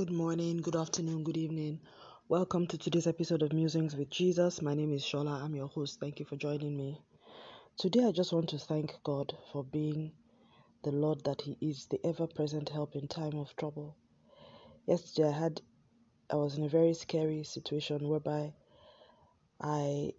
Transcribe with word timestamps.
good 0.00 0.10
morning, 0.10 0.56
good 0.56 0.76
afternoon, 0.76 1.22
good 1.22 1.36
evening. 1.36 1.78
Welcome 2.26 2.66
to 2.68 2.78
today's 2.78 3.06
episode 3.06 3.42
of 3.42 3.52
Musings 3.52 3.94
with 3.94 4.08
Jesus. 4.08 4.62
My 4.62 4.74
name 4.74 4.94
is 4.94 5.02
Shola. 5.02 5.42
I'm 5.42 5.54
your 5.54 5.66
host. 5.66 6.00
Thank 6.00 6.18
you 6.18 6.24
for 6.24 6.36
joining 6.36 6.74
me. 6.74 6.98
Today, 7.76 8.06
I 8.06 8.10
just 8.10 8.32
want 8.32 8.48
to 8.48 8.58
thank 8.58 8.94
God 9.04 9.36
for 9.52 9.62
being 9.62 10.12
the 10.84 10.90
Lord 10.90 11.22
that 11.24 11.42
He 11.42 11.58
is, 11.60 11.86
the 11.90 12.00
ever 12.02 12.26
present 12.26 12.70
help 12.70 12.96
in 12.96 13.08
time 13.08 13.34
of 13.34 13.54
trouble. 13.56 13.94
Yesterday, 14.86 15.28
I 15.28 15.38
had, 15.38 15.60
I 16.30 16.36
was 16.36 16.56
in 16.56 16.64
a 16.64 16.68
very 16.70 16.94
scary 16.94 17.44
situation 17.44 18.08
whereby 18.08 18.54
I, 19.60 20.12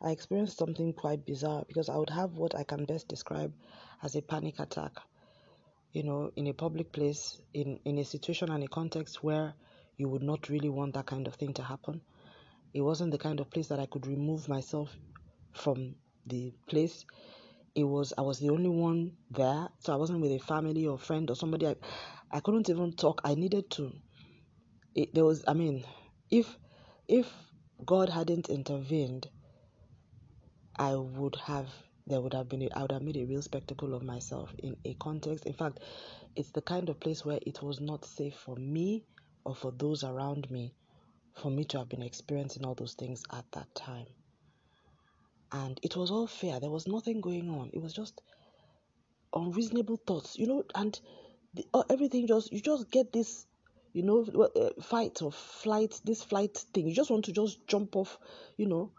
I 0.00 0.10
experienced 0.12 0.56
something 0.56 0.92
quite 0.92 1.26
bizarre 1.26 1.64
because 1.66 1.88
I 1.88 1.96
would 1.96 2.10
have 2.10 2.34
what 2.34 2.54
I 2.54 2.62
can 2.62 2.84
best 2.84 3.08
describe 3.08 3.52
as 4.04 4.14
a 4.14 4.22
panic 4.22 4.60
attack 4.60 4.92
you 5.96 6.02
know, 6.02 6.30
in 6.36 6.46
a 6.46 6.52
public 6.52 6.92
place, 6.92 7.40
in, 7.54 7.80
in 7.86 7.96
a 7.96 8.04
situation 8.04 8.50
and 8.50 8.62
a 8.62 8.68
context 8.68 9.24
where 9.24 9.54
you 9.96 10.06
would 10.10 10.22
not 10.22 10.50
really 10.50 10.68
want 10.68 10.92
that 10.92 11.06
kind 11.06 11.26
of 11.26 11.36
thing 11.36 11.54
to 11.54 11.62
happen. 11.62 12.02
It 12.74 12.82
wasn't 12.82 13.12
the 13.12 13.18
kind 13.18 13.40
of 13.40 13.48
place 13.48 13.68
that 13.68 13.80
I 13.80 13.86
could 13.86 14.06
remove 14.06 14.46
myself 14.46 14.94
from 15.54 15.94
the 16.26 16.52
place. 16.66 17.06
It 17.74 17.84
was 17.84 18.12
I 18.18 18.20
was 18.20 18.38
the 18.40 18.50
only 18.50 18.68
one 18.68 19.12
there, 19.30 19.68
so 19.78 19.94
I 19.94 19.96
wasn't 19.96 20.20
with 20.20 20.32
a 20.32 20.38
family 20.38 20.86
or 20.86 20.98
friend 20.98 21.30
or 21.30 21.34
somebody. 21.34 21.66
I, 21.66 21.76
I 22.30 22.40
couldn't 22.40 22.68
even 22.68 22.92
talk. 22.92 23.22
I 23.24 23.34
needed 23.34 23.70
to. 23.70 23.90
It, 24.94 25.14
there 25.14 25.24
was, 25.24 25.44
I 25.48 25.54
mean, 25.54 25.82
if 26.30 26.58
if 27.08 27.32
God 27.86 28.10
hadn't 28.10 28.50
intervened, 28.50 29.28
I 30.78 30.94
would 30.94 31.36
have 31.36 31.68
there 32.06 32.20
would 32.20 32.34
have 32.34 32.48
been 32.48 32.62
a, 32.62 32.68
I 32.74 32.82
would 32.82 32.92
have 32.92 33.02
made 33.02 33.16
a 33.16 33.24
real 33.24 33.42
spectacle 33.42 33.94
of 33.94 34.02
myself 34.02 34.54
in 34.58 34.76
a 34.84 34.94
context. 34.94 35.46
In 35.46 35.52
fact, 35.52 35.80
it's 36.36 36.50
the 36.50 36.62
kind 36.62 36.88
of 36.88 37.00
place 37.00 37.24
where 37.24 37.38
it 37.44 37.62
was 37.62 37.80
not 37.80 38.04
safe 38.04 38.34
for 38.34 38.56
me 38.56 39.04
or 39.44 39.54
for 39.54 39.72
those 39.72 40.04
around 40.04 40.50
me 40.50 40.74
for 41.34 41.50
me 41.50 41.64
to 41.64 41.78
have 41.78 41.88
been 41.88 42.02
experiencing 42.02 42.64
all 42.64 42.74
those 42.74 42.94
things 42.94 43.22
at 43.32 43.44
that 43.52 43.74
time. 43.74 44.06
And 45.52 45.78
it 45.82 45.96
was 45.96 46.10
all 46.10 46.26
fair. 46.26 46.60
There 46.60 46.70
was 46.70 46.86
nothing 46.86 47.20
going 47.20 47.50
on. 47.50 47.70
It 47.72 47.80
was 47.80 47.92
just 47.92 48.20
unreasonable 49.34 50.00
thoughts, 50.06 50.38
you 50.38 50.46
know, 50.46 50.64
and 50.74 50.98
the, 51.54 51.64
everything 51.90 52.26
just 52.26 52.52
you 52.52 52.60
just 52.60 52.90
get 52.90 53.12
this 53.12 53.46
you 53.92 54.02
know 54.02 54.24
uh, 54.24 54.82
fight 54.82 55.22
or 55.22 55.32
flight 55.32 55.98
this 56.04 56.22
flight 56.22 56.54
thing 56.74 56.86
you 56.86 56.94
just 56.94 57.10
want 57.10 57.24
to 57.24 57.32
just 57.32 57.66
jump 57.66 57.96
off 57.96 58.18
you 58.58 58.66
know 58.66 58.92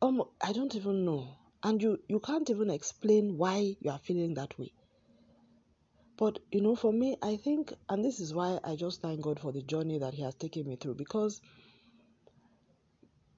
um 0.00 0.22
i 0.40 0.52
don't 0.52 0.76
even 0.76 1.04
know 1.04 1.36
and 1.64 1.82
you 1.82 1.98
you 2.08 2.20
can't 2.20 2.50
even 2.50 2.70
explain 2.70 3.36
why 3.36 3.74
you 3.80 3.90
are 3.90 3.98
feeling 3.98 4.34
that 4.34 4.56
way. 4.58 4.72
But 6.16 6.38
you 6.52 6.60
know 6.60 6.76
for 6.76 6.92
me 6.92 7.16
i 7.22 7.36
think 7.36 7.72
and 7.88 8.04
this 8.04 8.20
is 8.20 8.32
why 8.32 8.60
i 8.62 8.76
just 8.76 9.02
thank 9.02 9.20
god 9.20 9.40
for 9.40 9.50
the 9.50 9.62
journey 9.62 9.98
that 9.98 10.14
he 10.14 10.22
has 10.22 10.36
taken 10.36 10.68
me 10.68 10.76
through 10.76 10.94
because 10.94 11.40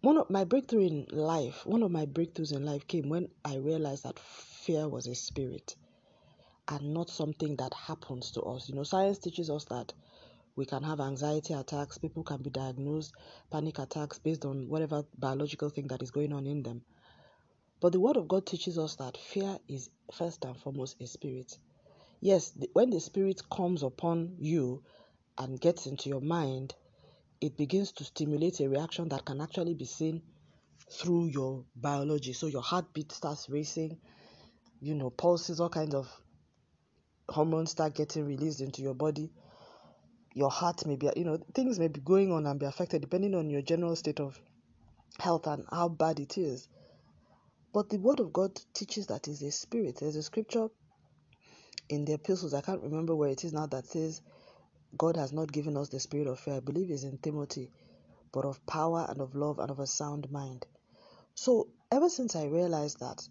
one 0.03 0.19
of 0.19 0.29
my 0.29 0.45
breakthrough 0.45 0.87
in 0.87 1.07
life 1.11 1.65
one 1.65 1.83
of 1.83 1.91
my 1.91 2.05
breakthroughs 2.05 2.55
in 2.55 2.67
life 2.67 2.87
came 2.87 3.09
when 3.09 3.29
i 3.47 3.57
realized 3.57 4.05
that 4.05 4.19
fear 4.19 4.87
was 4.87 5.07
a 5.07 5.15
spirit 5.15 5.75
and 6.69 6.93
not 6.93 7.09
something 7.09 7.55
that 7.57 7.73
happens 7.73 8.33
to 8.33 8.43
us. 8.43 8.69
You 8.69 8.75
know 8.75 8.83
science 8.83 9.19
teaches 9.19 9.49
us 9.49 9.65
that 9.67 9.93
we 10.57 10.67
can 10.67 10.83
have 10.83 11.01
anxiety 11.01 11.55
attacks 11.55 11.97
people 11.97 12.25
can 12.25 12.43
be 12.43 12.51
diagnosed 12.51 13.15
panic 13.51 13.79
attacks 13.79 14.19
based 14.19 14.45
on 14.45 14.69
whatever 14.69 15.05
biological 15.17 15.71
thing 15.71 15.87
that 15.89 16.03
is 16.03 16.11
going 16.11 16.33
on 16.33 16.47
in 16.47 16.63
them 16.63 16.83
but 17.81 17.93
the 17.93 18.01
Word 18.01 18.17
of 18.17 18.29
God 18.29 18.47
teaches 18.47 18.79
us 18.79 18.97
that 18.97 19.17
fear 19.17 19.59
is 19.69 19.91
first 20.13 20.45
and 20.45 20.57
foremost 20.57 21.01
a 21.01 21.07
spirit. 21.07 21.59
Yes, 22.21 22.51
the, 22.51 22.71
when 22.73 22.91
the 22.91 23.01
spirit 23.01 23.43
comes 23.51 23.83
upon 23.83 24.37
you 24.39 24.83
and 25.39 25.61
gets 25.61 25.87
into 25.87 26.09
your 26.09 26.21
mind, 26.23 26.75
it 27.41 27.57
begins 27.57 27.93
to 27.93 28.05
stimulate 28.05 28.61
a 28.61 28.69
reaction 28.69 29.09
that 29.11 29.25
can 29.25 29.41
actually 29.41 29.75
be 29.75 29.85
seen 29.85 30.23
through 30.91 31.27
your 31.27 31.65
biology. 31.75 32.33
So 32.33 32.47
your 32.47 32.63
heartbeat 32.63 33.13
starts 33.13 33.48
racing, 33.51 33.98
you 34.81 34.95
know, 34.95 35.11
pulses, 35.11 35.61
all 35.61 35.69
kinds 35.69 35.95
of 35.95 36.09
hormones 37.29 37.73
start 37.73 37.95
getting 37.95 38.27
released 38.27 38.61
into 38.61 38.83
your 38.83 38.95
body. 38.95 39.31
Your 40.35 40.51
heart 40.51 40.86
may 40.86 40.97
be, 40.97 41.11
you 41.17 41.25
know, 41.25 41.39
things 41.55 41.79
may 41.79 41.89
be 41.89 42.01
going 42.01 42.33
on 42.33 42.47
and 42.47 42.59
be 42.61 42.67
affected 42.67 43.01
depending 43.03 43.35
on 43.35 43.51
your 43.51 43.63
general 43.63 43.97
state 43.97 44.20
of 44.20 44.39
health 45.19 45.47
and 45.47 45.65
how 45.70 45.89
bad 45.89 46.20
it 46.20 46.39
is. 46.39 46.69
But 47.75 47.91
the 47.91 47.99
Word 47.99 48.21
of 48.21 48.33
God 48.33 48.61
teaches 48.75 49.09
that 49.09 49.29
is 49.29 49.43
a 49.43 49.53
spirit. 49.53 49.99
There's 50.01 50.17
a 50.17 50.23
scripture 50.25 50.69
in 51.89 52.05
the 52.05 52.15
epistles, 52.15 52.55
I 52.55 52.63
can't 52.63 52.83
remember 52.83 53.15
where 53.15 53.31
it 53.31 53.45
is 53.45 53.53
now, 53.53 53.67
that 53.69 53.87
says, 53.87 54.23
God 54.99 55.17
has 55.17 55.33
not 55.33 55.53
given 55.53 55.77
us 55.77 55.89
the 55.91 56.01
spirit 56.01 56.27
of 56.29 56.41
fear. 56.41 56.57
I 56.57 56.61
believe 56.61 56.91
it's 56.91 57.05
in 57.05 57.19
Timothy, 57.19 57.71
but 58.33 58.45
of 58.47 58.65
power 58.67 59.07
and 59.09 59.21
of 59.21 59.35
love 59.37 59.59
and 59.61 59.71
of 59.71 59.81
a 59.81 59.87
sound 59.87 60.31
mind. 60.31 60.67
So 61.35 61.71
ever 61.93 62.09
since 62.11 62.37
I 62.37 62.47
realized 62.47 63.01
that 63.01 63.29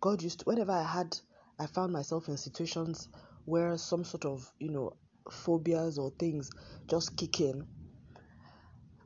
God 0.00 0.22
used 0.22 0.40
to, 0.40 0.44
whenever 0.46 0.72
I 0.72 0.84
had, 0.84 1.18
I 1.58 1.66
found 1.66 1.92
myself 1.92 2.28
in 2.28 2.38
situations 2.38 3.08
where 3.46 3.78
some 3.78 4.04
sort 4.04 4.26
of, 4.26 4.52
you 4.60 4.70
know, 4.70 4.92
phobias 5.30 5.98
or 5.98 6.12
things 6.18 6.50
just 6.88 7.16
kick 7.16 7.40
in, 7.40 7.66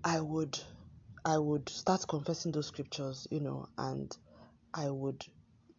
I 0.04 0.20
would, 0.20 0.60
I 1.24 1.38
would 1.38 1.68
start 1.68 2.06
confessing 2.08 2.52
those 2.52 2.68
scriptures, 2.68 3.28
you 3.30 3.40
know, 3.40 3.68
and 3.78 4.16
I 4.74 4.90
would 4.90 5.24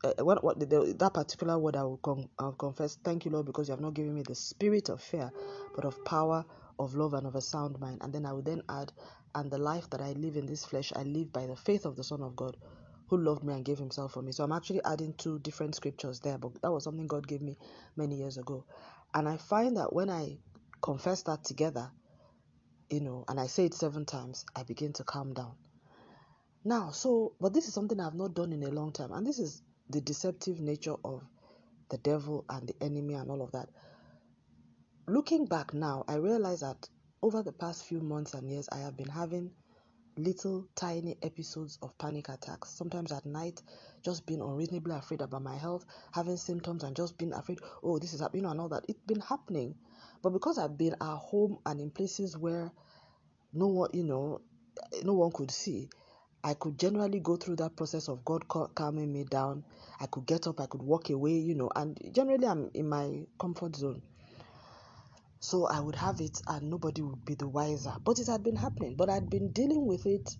uh, 0.03 0.13
what, 0.25 0.43
what 0.43 0.59
the, 0.59 0.95
that 0.99 1.13
particular 1.13 1.59
word 1.59 1.75
I 1.77 1.83
will, 1.83 1.97
con- 1.99 2.29
I 2.39 2.45
will 2.45 2.53
confess, 2.53 2.97
thank 3.03 3.25
you, 3.25 3.31
Lord, 3.31 3.45
because 3.47 3.69
you 3.69 3.73
have 3.73 3.81
not 3.81 3.93
given 3.95 4.15
me 4.15 4.23
the 4.23 4.35
spirit 4.35 4.89
of 4.89 5.01
fear, 5.01 5.31
but 5.75 5.85
of 5.85 6.03
power, 6.05 6.45
of 6.79 6.95
love, 6.95 7.13
and 7.15 7.27
of 7.27 7.35
a 7.35 7.41
sound 7.41 7.79
mind. 7.79 7.99
And 8.03 8.13
then 8.13 8.25
I 8.25 8.33
will 8.33 8.43
then 8.43 8.63
add, 8.69 8.93
and 9.35 9.51
the 9.51 9.59
life 9.59 9.89
that 9.91 10.01
I 10.01 10.13
live 10.13 10.37
in 10.37 10.47
this 10.47 10.65
flesh, 10.65 10.93
I 10.95 11.03
live 11.03 11.33
by 11.33 11.47
the 11.47 11.55
faith 11.57 11.85
of 11.85 11.97
the 11.97 12.03
Son 12.05 12.23
of 12.23 12.35
God, 12.35 12.57
who 13.09 13.17
loved 13.17 13.43
me 13.43 13.53
and 13.53 13.65
gave 13.65 13.79
himself 13.79 14.13
for 14.13 14.23
me. 14.23 14.31
So 14.33 14.43
I'm 14.43 14.53
actually 14.53 14.81
adding 14.85 15.13
two 15.17 15.39
different 15.39 15.75
scriptures 15.75 16.21
there, 16.21 16.37
but 16.39 16.61
that 16.63 16.71
was 16.71 16.85
something 16.85 17.07
God 17.07 17.27
gave 17.27 17.41
me 17.41 17.57
many 17.97 18.17
years 18.17 18.37
ago. 18.37 18.65
And 19.13 19.29
I 19.29 19.37
find 19.37 19.77
that 19.77 19.93
when 19.93 20.09
I 20.09 20.39
confess 20.81 21.23
that 21.23 21.43
together, 21.45 21.91
you 22.91 22.99
know, 23.01 23.25
and 23.27 23.39
I 23.39 23.47
say 23.47 23.65
it 23.65 23.73
seven 23.73 24.05
times, 24.05 24.45
I 24.55 24.63
begin 24.63 24.93
to 24.93 25.03
calm 25.03 25.33
down. 25.33 25.55
Now, 26.63 26.91
so, 26.91 27.33
but 27.41 27.53
this 27.53 27.67
is 27.67 27.73
something 27.73 27.99
I've 27.99 28.13
not 28.15 28.35
done 28.35 28.53
in 28.53 28.63
a 28.63 28.69
long 28.71 28.91
time, 28.91 29.11
and 29.13 29.25
this 29.25 29.39
is 29.39 29.61
the 29.89 30.01
deceptive 30.01 30.59
nature 30.59 30.95
of 31.03 31.23
the 31.89 31.97
devil 31.97 32.45
and 32.49 32.67
the 32.67 32.75
enemy 32.83 33.15
and 33.15 33.29
all 33.31 33.41
of 33.41 33.51
that. 33.53 33.69
Looking 35.07 35.45
back 35.45 35.73
now, 35.73 36.05
I 36.07 36.15
realize 36.15 36.61
that 36.61 36.87
over 37.21 37.43
the 37.43 37.51
past 37.51 37.85
few 37.85 37.99
months 37.99 38.33
and 38.33 38.49
years, 38.49 38.69
I 38.71 38.77
have 38.79 38.95
been 38.97 39.09
having 39.09 39.51
little 40.17 40.67
tiny 40.75 41.17
episodes 41.23 41.79
of 41.81 41.97
panic 41.97 42.29
attacks. 42.29 42.69
Sometimes 42.69 43.11
at 43.11 43.25
night, 43.25 43.61
just 44.03 44.25
being 44.25 44.41
unreasonably 44.41 44.95
afraid 44.95 45.21
about 45.21 45.41
my 45.41 45.55
health, 45.57 45.85
having 46.13 46.37
symptoms 46.37 46.83
and 46.83 46.95
just 46.95 47.17
being 47.17 47.33
afraid, 47.33 47.59
oh, 47.83 47.97
this 47.99 48.13
is 48.13 48.21
happening 48.21 48.41
you 48.41 48.43
know, 48.43 48.51
and 48.51 48.61
all 48.61 48.69
that. 48.69 48.85
It's 48.87 49.01
been 49.07 49.21
happening. 49.21 49.75
But 50.21 50.31
because 50.31 50.57
I've 50.57 50.77
been 50.77 50.93
at 50.93 51.17
home 51.17 51.59
and 51.65 51.79
in 51.81 51.91
places 51.91 52.37
where 52.37 52.71
no 53.53 53.67
one, 53.67 53.89
you 53.93 54.03
know, 54.03 54.41
no 55.03 55.13
one 55.13 55.31
could 55.31 55.51
see, 55.51 55.89
I 56.43 56.55
could 56.55 56.79
generally 56.79 57.19
go 57.19 57.35
through 57.37 57.57
that 57.57 57.75
process 57.75 58.07
of 58.09 58.25
God 58.25 58.47
calming 58.75 59.13
me 59.13 59.25
down. 59.25 59.63
I 59.99 60.07
could 60.07 60.25
get 60.25 60.47
up, 60.47 60.59
I 60.59 60.65
could 60.67 60.81
walk 60.81 61.09
away, 61.09 61.33
you 61.33 61.55
know, 61.55 61.69
and 61.75 61.97
generally 62.13 62.47
I'm 62.47 62.71
in 62.73 62.89
my 62.89 63.25
comfort 63.39 63.75
zone. 63.75 64.01
So 65.39 65.65
I 65.67 65.79
would 65.79 65.95
have 65.95 66.21
it 66.21 66.39
and 66.47 66.69
nobody 66.69 67.01
would 67.01 67.25
be 67.25 67.35
the 67.35 67.47
wiser. 67.47 67.93
But 68.05 68.19
it 68.19 68.27
had 68.27 68.43
been 68.43 68.55
happening, 68.57 68.95
but 68.95 69.09
I'd 69.09 69.29
been 69.29 69.51
dealing 69.51 69.87
with 69.87 70.05
it. 70.05 70.37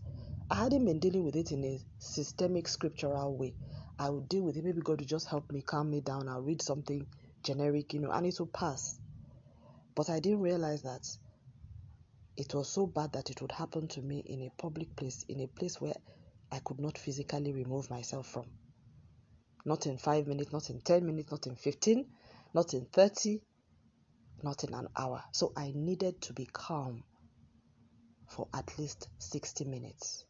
I 0.49 0.55
hadn't 0.63 0.85
been 0.85 0.99
dealing 0.99 1.23
with 1.23 1.35
it 1.35 1.51
in 1.51 1.63
a 1.65 1.79
systemic 1.99 2.67
scriptural 2.67 3.35
way. 3.35 3.55
I 3.99 4.09
would 4.09 4.29
deal 4.29 4.43
with 4.43 4.57
it. 4.57 4.63
Maybe 4.63 4.81
God 4.81 4.99
would 5.01 5.09
just 5.09 5.27
help 5.27 5.51
me 5.51 5.63
calm 5.63 5.89
me 5.91 6.01
down. 6.01 6.29
I'll 6.29 6.41
read 6.41 6.61
something 6.61 7.07
generic, 7.43 7.93
you 7.93 7.99
know, 8.01 8.11
and 8.11 8.27
it 8.27 8.39
will 8.39 8.47
pass. 8.47 9.00
But 9.95 10.09
I 10.09 10.19
didn't 10.19 10.41
realize 10.41 10.83
that 10.83 11.05
it 12.37 12.53
was 12.53 12.69
so 12.69 12.87
bad 12.87 13.13
that 13.13 13.29
it 13.29 13.41
would 13.41 13.51
happen 13.51 13.87
to 13.89 14.01
me 14.01 14.19
in 14.25 14.41
a 14.41 14.49
public 14.61 14.95
place, 14.95 15.25
in 15.27 15.41
a 15.41 15.47
place 15.47 15.81
where 15.81 15.95
I 16.51 16.59
could 16.59 16.79
not 16.79 16.97
physically 16.97 17.53
remove 17.53 17.89
myself 17.89 18.27
from. 18.27 18.45
Not 19.65 19.85
in 19.85 19.97
five 19.97 20.27
minutes, 20.27 20.51
not 20.51 20.69
in 20.69 20.81
10 20.81 21.05
minutes, 21.05 21.31
not 21.31 21.45
in 21.47 21.55
15, 21.55 22.05
not 22.53 22.73
in 22.73 22.85
30, 22.85 23.41
not 24.43 24.63
in 24.63 24.73
an 24.73 24.87
hour. 24.97 25.23
So 25.33 25.51
I 25.55 25.71
needed 25.75 26.21
to 26.21 26.33
be 26.33 26.47
calm 26.51 27.03
for 28.27 28.47
at 28.53 28.77
least 28.79 29.07
60 29.19 29.65
minutes. 29.65 30.25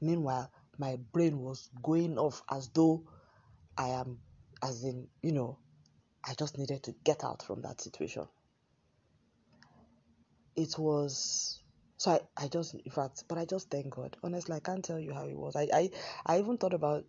Meanwhile, 0.00 0.50
my 0.78 0.96
brain 1.12 1.38
was 1.38 1.68
going 1.82 2.18
off 2.18 2.42
as 2.50 2.68
though 2.68 3.04
I 3.76 3.88
am, 3.88 4.18
as 4.62 4.84
in, 4.84 5.08
you 5.22 5.32
know, 5.32 5.58
I 6.28 6.34
just 6.34 6.58
needed 6.58 6.84
to 6.84 6.94
get 7.04 7.24
out 7.24 7.42
from 7.42 7.62
that 7.62 7.80
situation 7.80 8.26
it 10.56 10.78
was 10.78 11.60
so 11.96 12.12
I, 12.12 12.44
I 12.44 12.48
just 12.48 12.74
in 12.74 12.90
fact 12.92 13.24
but 13.28 13.38
I 13.38 13.44
just 13.44 13.70
thank 13.70 13.90
God. 13.90 14.16
Honestly, 14.22 14.54
I 14.56 14.60
can't 14.60 14.84
tell 14.84 14.98
you 14.98 15.14
how 15.14 15.26
it 15.26 15.36
was. 15.36 15.56
I 15.56 15.68
I, 15.72 15.90
I 16.26 16.38
even 16.40 16.58
thought 16.58 16.74
about 16.74 17.04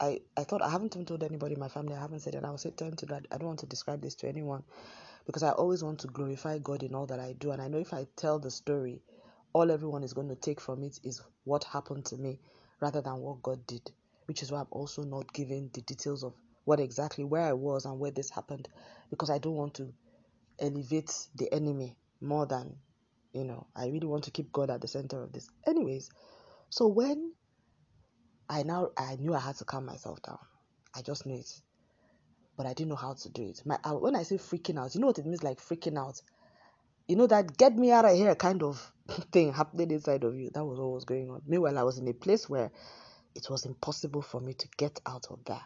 I, 0.00 0.20
I 0.36 0.44
thought 0.44 0.62
I 0.62 0.70
haven't 0.70 0.96
even 0.96 1.06
told 1.06 1.22
anybody 1.22 1.54
in 1.54 1.60
my 1.60 1.68
family, 1.68 1.94
I 1.94 2.00
haven't 2.00 2.20
said 2.20 2.34
it, 2.34 2.44
I 2.44 2.50
was 2.50 2.66
telling 2.76 2.96
to 2.96 3.06
that 3.06 3.26
I 3.32 3.38
don't 3.38 3.48
want 3.48 3.60
to 3.60 3.66
describe 3.66 4.02
this 4.02 4.16
to 4.16 4.28
anyone. 4.28 4.64
because 5.26 5.42
I 5.44 5.50
always 5.52 5.84
want 5.84 6.00
to 6.00 6.08
glorify 6.08 6.58
God 6.58 6.82
in 6.82 6.94
all 6.94 7.06
that 7.06 7.20
I 7.20 7.34
do. 7.34 7.52
And 7.52 7.62
I 7.62 7.68
know 7.68 7.78
if 7.78 7.94
I 7.94 8.06
tell 8.16 8.38
the 8.38 8.50
story, 8.50 9.02
all 9.52 9.70
everyone 9.70 10.04
is 10.04 10.14
going 10.14 10.28
to 10.28 10.36
take 10.36 10.60
from 10.60 10.82
it 10.82 10.98
is 11.04 11.22
what 11.44 11.64
happened 11.64 12.06
to 12.06 12.16
me 12.16 12.40
rather 12.80 13.00
than 13.02 13.18
what 13.18 13.42
God 13.42 13.66
did, 13.66 13.90
which 14.26 14.42
is 14.42 14.52
why 14.52 14.60
I'm 14.60 14.68
also 14.70 15.04
not 15.04 15.32
giving 15.32 15.70
the 15.74 15.82
details 15.82 16.24
of 16.24 16.34
what 16.64 16.80
exactly 16.80 17.24
where 17.24 17.42
I 17.42 17.52
was 17.52 17.84
and 17.84 17.98
where 17.98 18.10
this 18.10 18.30
happened 18.30 18.68
because 19.10 19.30
I 19.30 19.38
don't 19.38 19.54
want 19.54 19.74
to 19.74 19.92
elevate 20.58 21.12
the 21.34 21.52
enemy 21.52 21.96
more 22.20 22.46
than 22.46 22.76
you 23.32 23.44
know 23.44 23.66
I 23.74 23.86
really 23.86 24.06
want 24.06 24.24
to 24.24 24.30
keep 24.30 24.52
God 24.52 24.70
at 24.70 24.80
the 24.80 24.88
center 24.88 25.22
of 25.22 25.32
this. 25.32 25.48
Anyways, 25.66 26.10
so 26.70 26.86
when 26.86 27.32
I 28.48 28.62
now 28.62 28.90
I 28.96 29.16
knew 29.16 29.34
I 29.34 29.40
had 29.40 29.56
to 29.56 29.64
calm 29.64 29.86
myself 29.86 30.22
down. 30.22 30.38
I 30.94 31.02
just 31.02 31.26
knew 31.26 31.38
it. 31.38 31.50
But 32.56 32.66
I 32.66 32.74
didn't 32.74 32.90
know 32.90 32.96
how 32.96 33.14
to 33.14 33.28
do 33.30 33.48
it. 33.48 33.62
My 33.64 33.78
uh, 33.82 33.94
when 33.94 34.14
I 34.14 34.24
say 34.24 34.36
freaking 34.36 34.78
out, 34.78 34.94
you 34.94 35.00
know 35.00 35.06
what 35.06 35.18
it 35.18 35.26
means 35.26 35.42
like 35.42 35.58
freaking 35.58 35.98
out 35.98 36.20
you 37.08 37.16
know 37.16 37.26
that 37.26 37.56
get 37.56 37.76
me 37.76 37.90
out 37.90 38.04
of 38.04 38.16
here 38.16 38.34
kind 38.34 38.62
of 38.62 38.92
thing 39.32 39.52
happening 39.52 39.90
inside 39.90 40.24
of 40.24 40.34
you 40.34 40.50
that 40.54 40.64
was 40.64 40.78
what 40.78 40.92
was 40.92 41.04
going 41.04 41.30
on 41.30 41.42
meanwhile 41.46 41.78
i 41.78 41.82
was 41.82 41.98
in 41.98 42.08
a 42.08 42.12
place 42.12 42.48
where 42.48 42.70
it 43.34 43.46
was 43.50 43.66
impossible 43.66 44.22
for 44.22 44.40
me 44.40 44.54
to 44.54 44.68
get 44.76 45.00
out 45.06 45.26
of 45.30 45.44
that 45.44 45.62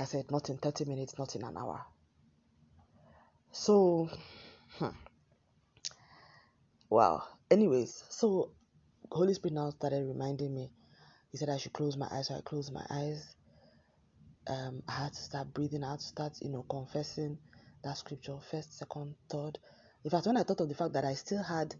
like 0.00 0.08
i 0.08 0.10
said 0.10 0.30
not 0.30 0.48
in 0.48 0.56
30 0.56 0.86
minutes 0.86 1.18
not 1.18 1.34
in 1.36 1.44
an 1.44 1.56
hour 1.56 1.84
so 3.52 4.08
hmm. 4.78 4.88
wow 6.88 7.22
anyways 7.50 8.04
so 8.08 8.50
holy 9.12 9.34
spirit 9.34 9.54
now 9.54 9.70
started 9.70 10.06
reminding 10.06 10.54
me 10.54 10.70
he 11.30 11.38
said 11.38 11.48
i 11.48 11.56
should 11.58 11.72
close 11.72 11.96
my 11.96 12.08
eyes 12.10 12.28
so 12.28 12.34
i 12.34 12.40
closed 12.40 12.72
my 12.72 12.84
eyes 12.90 13.34
um, 14.48 14.82
i 14.88 14.92
had 14.92 15.12
to 15.12 15.20
start 15.20 15.52
breathing 15.52 15.84
i 15.84 15.90
had 15.90 16.00
to 16.00 16.06
start 16.06 16.32
you 16.40 16.50
know 16.50 16.64
confessing 16.68 17.38
that 17.82 17.96
scripture 17.96 18.36
first, 18.50 18.78
second, 18.78 19.14
third. 19.30 19.58
In 20.04 20.10
fact, 20.10 20.26
when 20.26 20.36
I 20.36 20.42
thought 20.42 20.60
of 20.60 20.68
the 20.68 20.74
fact 20.74 20.92
that 20.94 21.04
I 21.04 21.14
still 21.14 21.42
had 21.42 21.74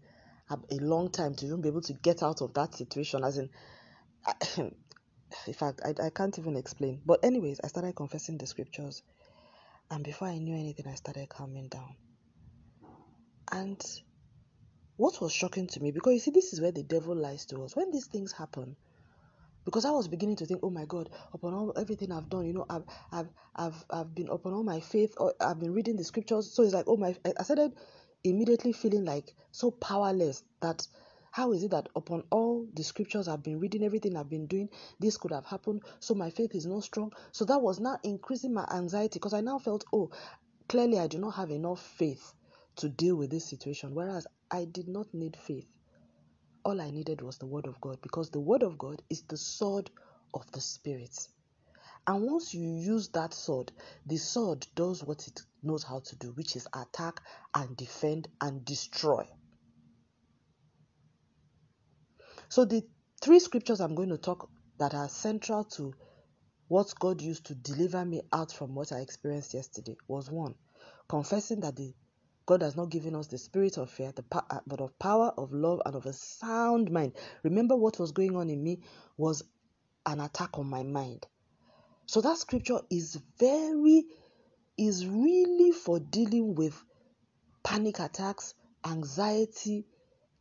a, 0.51 0.77
long 0.77 1.11
time 1.11 1.35
to 1.37 1.47
even 1.47 1.61
be 1.61 1.69
able 1.69 1.83
to 1.83 1.93
get 1.93 2.23
out 2.23 2.43
of 2.43 2.55
that 2.55 2.75
situation, 2.75 3.23
as 3.25 3.39
in, 3.39 3.51
in 5.47 5.55
fact, 5.55 5.81
I, 5.85 5.95
I 6.07 6.11
can't 6.11 6.39
even 6.39 6.57
explain. 6.57 7.03
But, 7.07 7.25
anyways, 7.25 7.61
I 7.65 7.69
started 7.69 7.97
confessing 7.97 8.39
the 8.39 8.47
scriptures, 8.47 9.03
and 9.91 10.05
before 10.05 10.29
I 10.29 10.39
knew 10.39 10.57
anything, 10.57 10.87
I 10.89 10.95
started 10.95 11.29
calming 11.29 11.69
down. 11.69 11.97
And 13.53 13.83
what 14.97 15.21
was 15.21 15.33
shocking 15.33 15.67
to 15.69 15.81
me, 15.81 15.93
because 15.93 16.15
you 16.15 16.21
see, 16.21 16.31
this 16.33 16.53
is 16.53 16.61
where 16.61 16.73
the 16.73 16.83
devil 16.85 17.15
lies 17.17 17.47
to 17.47 17.63
us. 17.65 17.77
When 17.77 17.91
these 17.91 18.07
things 18.07 18.33
happen, 18.33 18.77
because 19.65 19.85
I 19.85 19.91
was 19.93 20.09
beginning 20.09 20.37
to 20.37 20.47
think, 20.47 20.61
oh 20.63 20.71
my 20.71 20.85
God, 20.87 21.11
upon 21.33 21.55
all 21.55 21.73
everything 21.77 22.13
I've 22.13 22.31
done, 22.31 22.47
you 22.47 22.55
know, 22.55 22.67
I've 22.71 22.85
I've 23.13 23.29
I've 23.57 23.85
I've 23.91 24.15
been 24.15 24.29
upon 24.29 24.55
all 24.55 24.65
my 24.65 24.81
faith, 24.81 25.15
or 25.19 25.35
I've 25.41 25.61
been 25.61 25.75
reading 25.75 25.97
the 25.97 26.05
scriptures. 26.05 26.53
So 26.53 26.63
it's 26.63 26.75
like, 26.75 26.87
oh 26.89 26.97
my, 26.97 27.17
I 27.39 27.43
started 27.45 27.73
immediately 28.25 28.73
feeling 28.73 29.05
like 29.05 29.35
so 29.53 29.71
powerless 29.71 30.43
that 30.63 30.87
how 31.31 31.53
is 31.53 31.65
it 31.65 31.71
that 31.73 31.89
upon 31.97 32.25
all 32.31 32.67
the 32.75 32.83
scriptures 32.83 33.29
I've 33.29 33.43
been 33.43 33.61
reading, 33.61 33.85
everything 33.85 34.17
I've 34.17 34.31
been 34.31 34.47
doing, 34.47 34.69
this 34.99 35.17
could 35.17 35.33
have 35.33 35.47
happened? 35.47 35.83
So 36.01 36.15
my 36.15 36.31
faith 36.31 36.55
is 36.55 36.67
not 36.67 36.85
strong. 36.85 37.13
So 37.33 37.45
that 37.47 37.63
was 37.63 37.81
now 37.81 37.99
increasing 38.03 38.53
my 38.55 38.67
anxiety 38.75 39.19
because 39.19 39.35
I 39.35 39.41
now 39.41 39.59
felt, 39.59 39.85
oh, 39.93 40.11
clearly 40.69 40.99
I 40.99 41.07
do 41.07 41.19
not 41.19 41.37
have 41.37 41.51
enough 41.51 41.81
faith 41.81 42.35
to 42.77 42.89
deal 42.89 43.17
with 43.17 43.31
this 43.31 43.45
situation. 43.49 43.95
Whereas 43.95 44.27
I 44.51 44.65
did 44.65 44.89
not 44.89 45.13
need 45.15 45.37
faith 45.37 45.69
all 46.65 46.81
I 46.81 46.91
needed 46.91 47.23
was 47.23 47.39
the 47.39 47.47
Word 47.47 47.67
of 47.67 47.81
God 47.81 47.99
because 48.03 48.31
the 48.31 48.41
Word 48.41 48.63
of 48.63 48.77
God 48.77 49.03
is 49.09 49.23
the 49.23 49.37
sword 49.37 49.91
of 50.35 50.51
the 50.53 50.61
Spirit. 50.61 51.29
And 52.07 52.23
once 52.23 52.55
you 52.55 52.63
use 52.63 53.09
that 53.11 53.33
sword, 53.35 53.73
the 54.07 54.17
sword 54.17 54.67
does 54.75 55.03
what 55.05 55.27
it 55.27 55.41
knows 55.63 55.85
how 55.85 56.01
to 56.01 56.17
do, 56.17 56.33
which 56.33 56.57
is 56.57 56.67
attack 56.75 57.21
and 57.55 57.77
defend 57.77 58.29
and 58.41 58.65
destroy. 58.65 59.27
So, 62.51 62.65
the 62.65 62.83
three 63.23 63.39
scriptures 63.39 63.81
I'm 63.81 63.95
going 63.95 64.09
to 64.09 64.19
talk 64.19 64.51
that 64.79 64.93
are 64.93 65.09
central 65.09 65.63
to 65.77 65.95
what 66.67 66.93
God 66.99 67.23
used 67.23 67.47
to 67.47 67.55
deliver 67.55 68.05
me 68.05 68.23
out 68.33 68.51
from 68.51 68.75
what 68.75 68.91
I 68.91 68.99
experienced 68.99 69.55
yesterday 69.55 69.97
was 70.09 70.33
one, 70.33 70.57
confessing 71.09 71.61
that 71.61 71.77
the 71.77 71.95
God 72.47 72.63
has 72.63 72.75
not 72.75 72.91
given 72.91 73.15
us 73.15 73.29
the 73.29 73.39
spirit 73.39 73.79
of 73.79 73.89
fear, 73.89 74.13
uh, 74.33 74.59
but 74.67 74.81
of 74.81 74.99
power, 74.99 75.33
of 75.39 75.53
love, 75.53 75.81
and 75.87 75.95
of 75.95 76.07
a 76.07 76.13
sound 76.13 76.91
mind. 76.91 77.13
Remember 77.45 77.77
what 77.77 78.01
was 78.01 78.11
going 78.11 78.35
on 78.35 78.51
in 78.51 78.61
me 78.65 78.81
was 79.17 79.45
an 80.05 80.19
attack 80.19 80.59
on 80.59 80.67
my 80.67 80.83
mind. 80.83 81.29
So 82.07 82.21
that 82.21 82.37
scripture 82.37 82.81
is 82.91 83.17
very, 83.39 84.07
is 84.77 85.07
really 85.07 85.71
for 85.71 86.01
dealing 86.01 86.57
with 86.57 86.83
panic 87.63 88.01
attacks, 88.01 88.55
anxiety, 88.85 89.87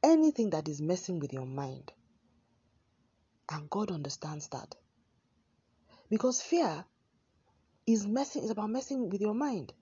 anything 0.02 0.50
that 0.52 0.68
is 0.68 0.82
messing 0.82 1.20
with 1.20 1.34
your 1.34 1.46
mind. 1.46 1.92
And 3.52 3.70
God 3.70 3.92
understands 3.92 4.48
that. 4.50 4.76
Because 6.10 6.42
fear 6.42 6.86
is 7.88 8.06
messing 8.06 8.44
is 8.44 8.52
about 8.52 8.70
messing 8.70 9.10
with 9.10 9.22
your 9.22 9.34
mind. 9.34 9.74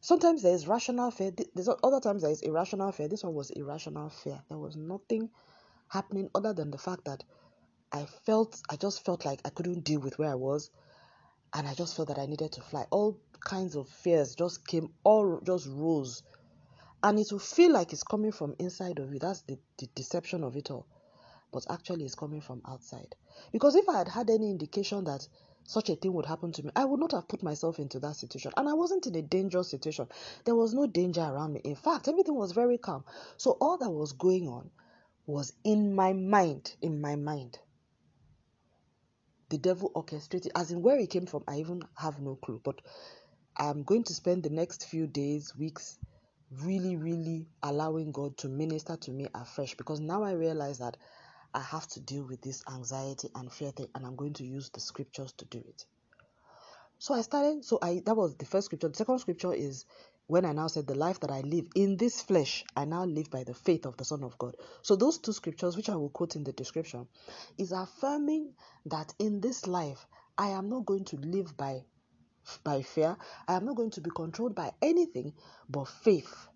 Sometimes 0.00 0.42
there 0.42 0.54
is 0.54 0.68
rational 0.68 1.10
fear. 1.10 1.32
There's 1.54 1.68
other 1.82 2.00
times 2.00 2.22
there 2.22 2.30
is 2.30 2.42
irrational 2.42 2.92
fear. 2.92 3.08
This 3.08 3.24
one 3.24 3.34
was 3.34 3.50
irrational 3.50 4.10
fear. 4.10 4.42
There 4.48 4.58
was 4.58 4.76
nothing 4.76 5.30
happening 5.88 6.30
other 6.34 6.52
than 6.52 6.70
the 6.70 6.78
fact 6.78 7.04
that 7.06 7.24
I 7.92 8.04
felt, 8.04 8.60
I 8.68 8.76
just 8.76 9.04
felt 9.04 9.24
like 9.24 9.40
I 9.44 9.50
couldn't 9.50 9.84
deal 9.84 10.00
with 10.00 10.18
where 10.18 10.30
I 10.30 10.34
was, 10.34 10.70
and 11.54 11.66
I 11.66 11.74
just 11.74 11.96
felt 11.96 12.08
that 12.08 12.18
I 12.18 12.26
needed 12.26 12.52
to 12.52 12.60
fly. 12.60 12.84
All 12.90 13.18
kinds 13.40 13.76
of 13.76 13.88
fears 13.88 14.34
just 14.34 14.66
came, 14.66 14.90
all 15.04 15.40
just 15.44 15.66
rose, 15.68 16.22
and 17.02 17.18
it 17.18 17.28
will 17.30 17.38
feel 17.38 17.72
like 17.72 17.92
it's 17.92 18.02
coming 18.02 18.32
from 18.32 18.54
inside 18.58 18.98
of 18.98 19.12
you. 19.12 19.18
That's 19.18 19.42
the, 19.42 19.58
the 19.78 19.88
deception 19.94 20.44
of 20.44 20.56
it 20.56 20.70
all, 20.70 20.86
but 21.56 21.64
actually 21.70 22.04
it's 22.04 22.14
coming 22.14 22.42
from 22.42 22.60
outside. 22.68 23.16
Because 23.50 23.76
if 23.76 23.88
I 23.88 23.96
had 23.96 24.08
had 24.08 24.28
any 24.28 24.50
indication 24.50 25.04
that 25.04 25.26
such 25.64 25.88
a 25.88 25.96
thing 25.96 26.12
would 26.12 26.26
happen 26.26 26.52
to 26.52 26.62
me, 26.62 26.70
I 26.76 26.84
would 26.84 27.00
not 27.00 27.12
have 27.12 27.28
put 27.28 27.42
myself 27.42 27.78
into 27.78 27.98
that 28.00 28.16
situation. 28.16 28.52
And 28.58 28.68
I 28.68 28.74
wasn't 28.74 29.06
in 29.06 29.14
a 29.14 29.22
dangerous 29.22 29.70
situation. 29.70 30.06
There 30.44 30.54
was 30.54 30.74
no 30.74 30.86
danger 30.86 31.22
around 31.22 31.54
me. 31.54 31.62
In 31.64 31.74
fact, 31.74 32.08
everything 32.08 32.34
was 32.34 32.52
very 32.52 32.76
calm. 32.76 33.04
So 33.38 33.52
all 33.58 33.78
that 33.78 33.88
was 33.88 34.12
going 34.12 34.48
on 34.48 34.68
was 35.24 35.54
in 35.64 35.94
my 35.94 36.12
mind. 36.12 36.74
In 36.82 37.00
my 37.00 37.16
mind. 37.16 37.58
The 39.48 39.56
devil 39.56 39.90
orchestrated, 39.94 40.52
as 40.54 40.72
in 40.72 40.82
where 40.82 40.98
he 40.98 41.06
came 41.06 41.24
from, 41.24 41.42
I 41.48 41.60
even 41.60 41.82
have 41.96 42.20
no 42.20 42.34
clue. 42.36 42.60
But 42.62 42.82
I'm 43.56 43.82
going 43.82 44.04
to 44.04 44.12
spend 44.12 44.42
the 44.42 44.50
next 44.50 44.90
few 44.90 45.06
days, 45.06 45.56
weeks, 45.56 45.98
really, 46.50 46.96
really 46.96 47.46
allowing 47.62 48.12
God 48.12 48.36
to 48.38 48.48
minister 48.48 48.96
to 48.96 49.10
me 49.10 49.26
afresh 49.34 49.74
because 49.74 50.00
now 50.00 50.22
I 50.22 50.32
realize 50.32 50.78
that 50.78 50.96
I 51.56 51.62
have 51.62 51.88
to 51.90 52.00
deal 52.02 52.26
with 52.28 52.42
this 52.42 52.64
anxiety 52.70 53.30
and 53.34 53.52
fear 53.52 53.72
thing, 53.72 53.88
and 53.96 54.06
I'm 54.06 54.16
going 54.16 54.34
to 54.34 54.46
use 54.46 54.70
the 54.70 54.80
scriptures 54.80 55.34
to 55.34 55.46
do 55.46 55.60
it. 55.60 55.86
So 56.98 57.14
I 57.14 57.22
started, 57.22 57.64
so 57.64 57.78
I 57.82 58.02
that 58.06 58.16
was 58.16 58.36
the 58.36 58.46
first 58.46 58.66
scripture. 58.66 58.88
The 58.88 58.96
second 58.96 59.20
scripture 59.20 59.54
is 59.54 59.86
when 60.28 60.44
I 60.46 60.52
now 60.52 60.68
said, 60.68 60.86
The 60.88 60.96
life 60.96 61.20
that 61.20 61.30
I 61.30 61.42
live 61.42 61.68
in 61.76 61.96
this 61.98 62.22
flesh, 62.22 62.64
I 62.76 62.86
now 62.86 63.04
live 63.04 63.30
by 63.30 63.44
the 63.44 63.54
faith 63.54 63.86
of 63.86 63.96
the 63.98 64.04
Son 64.04 64.24
of 64.24 64.38
God. 64.38 64.56
So 64.82 64.96
those 64.96 65.18
two 65.18 65.32
scriptures, 65.32 65.76
which 65.76 65.90
I 65.90 65.96
will 65.96 66.10
quote 66.10 66.36
in 66.36 66.44
the 66.44 66.52
description, 66.54 67.08
is 67.58 67.72
affirming 67.72 68.54
that 68.86 69.14
in 69.20 69.40
this 69.42 69.66
life, 69.66 70.06
I 70.38 70.48
am 70.50 70.68
not 70.70 70.86
going 70.86 71.04
to 71.06 71.16
live 71.18 71.56
by 71.56 71.84
by 72.64 72.82
fear. 72.82 73.16
I 73.48 73.54
am 73.56 73.66
not 73.66 73.76
going 73.76 73.90
to 73.92 74.02
be 74.02 74.10
controlled 74.10 74.54
by 74.56 74.72
anything 74.82 75.34
but 75.68 75.88
faith 75.88 76.48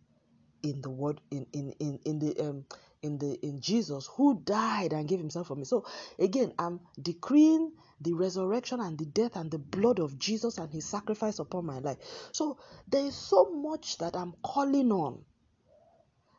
in 0.63 0.83
the 0.83 0.91
word 0.91 1.21
in 1.31 1.47
in 1.53 1.73
in, 1.81 2.01
in 2.07 2.19
the 2.21 2.39
um 2.41 2.67
in 3.03 3.19
the 3.19 3.35
in 3.43 3.61
Jesus 3.61 4.09
who 4.17 4.41
died 4.41 4.93
and 4.93 5.09
gave 5.09 5.19
himself 5.19 5.49
for 5.49 5.57
me. 5.57 5.65
So 5.65 5.85
again, 6.19 6.53
I'm 6.59 6.81
decreeing 7.01 7.73
the 8.01 8.13
resurrection 8.15 8.81
and 8.81 8.99
the 8.99 9.07
death 9.07 9.37
and 9.37 9.51
the 9.51 9.59
blood 9.59 9.99
of 9.99 10.19
Jesus 10.19 10.59
and 10.59 10.71
his 10.71 10.85
sacrifice 10.87 11.39
upon 11.39 11.67
my 11.67 11.79
life. 11.79 11.99
So 12.33 12.59
there 12.89 13.05
is 13.05 13.15
so 13.15 13.51
much 13.51 13.99
that 13.99 14.17
I'm 14.17 14.35
calling 14.43 14.93
on 14.93 15.25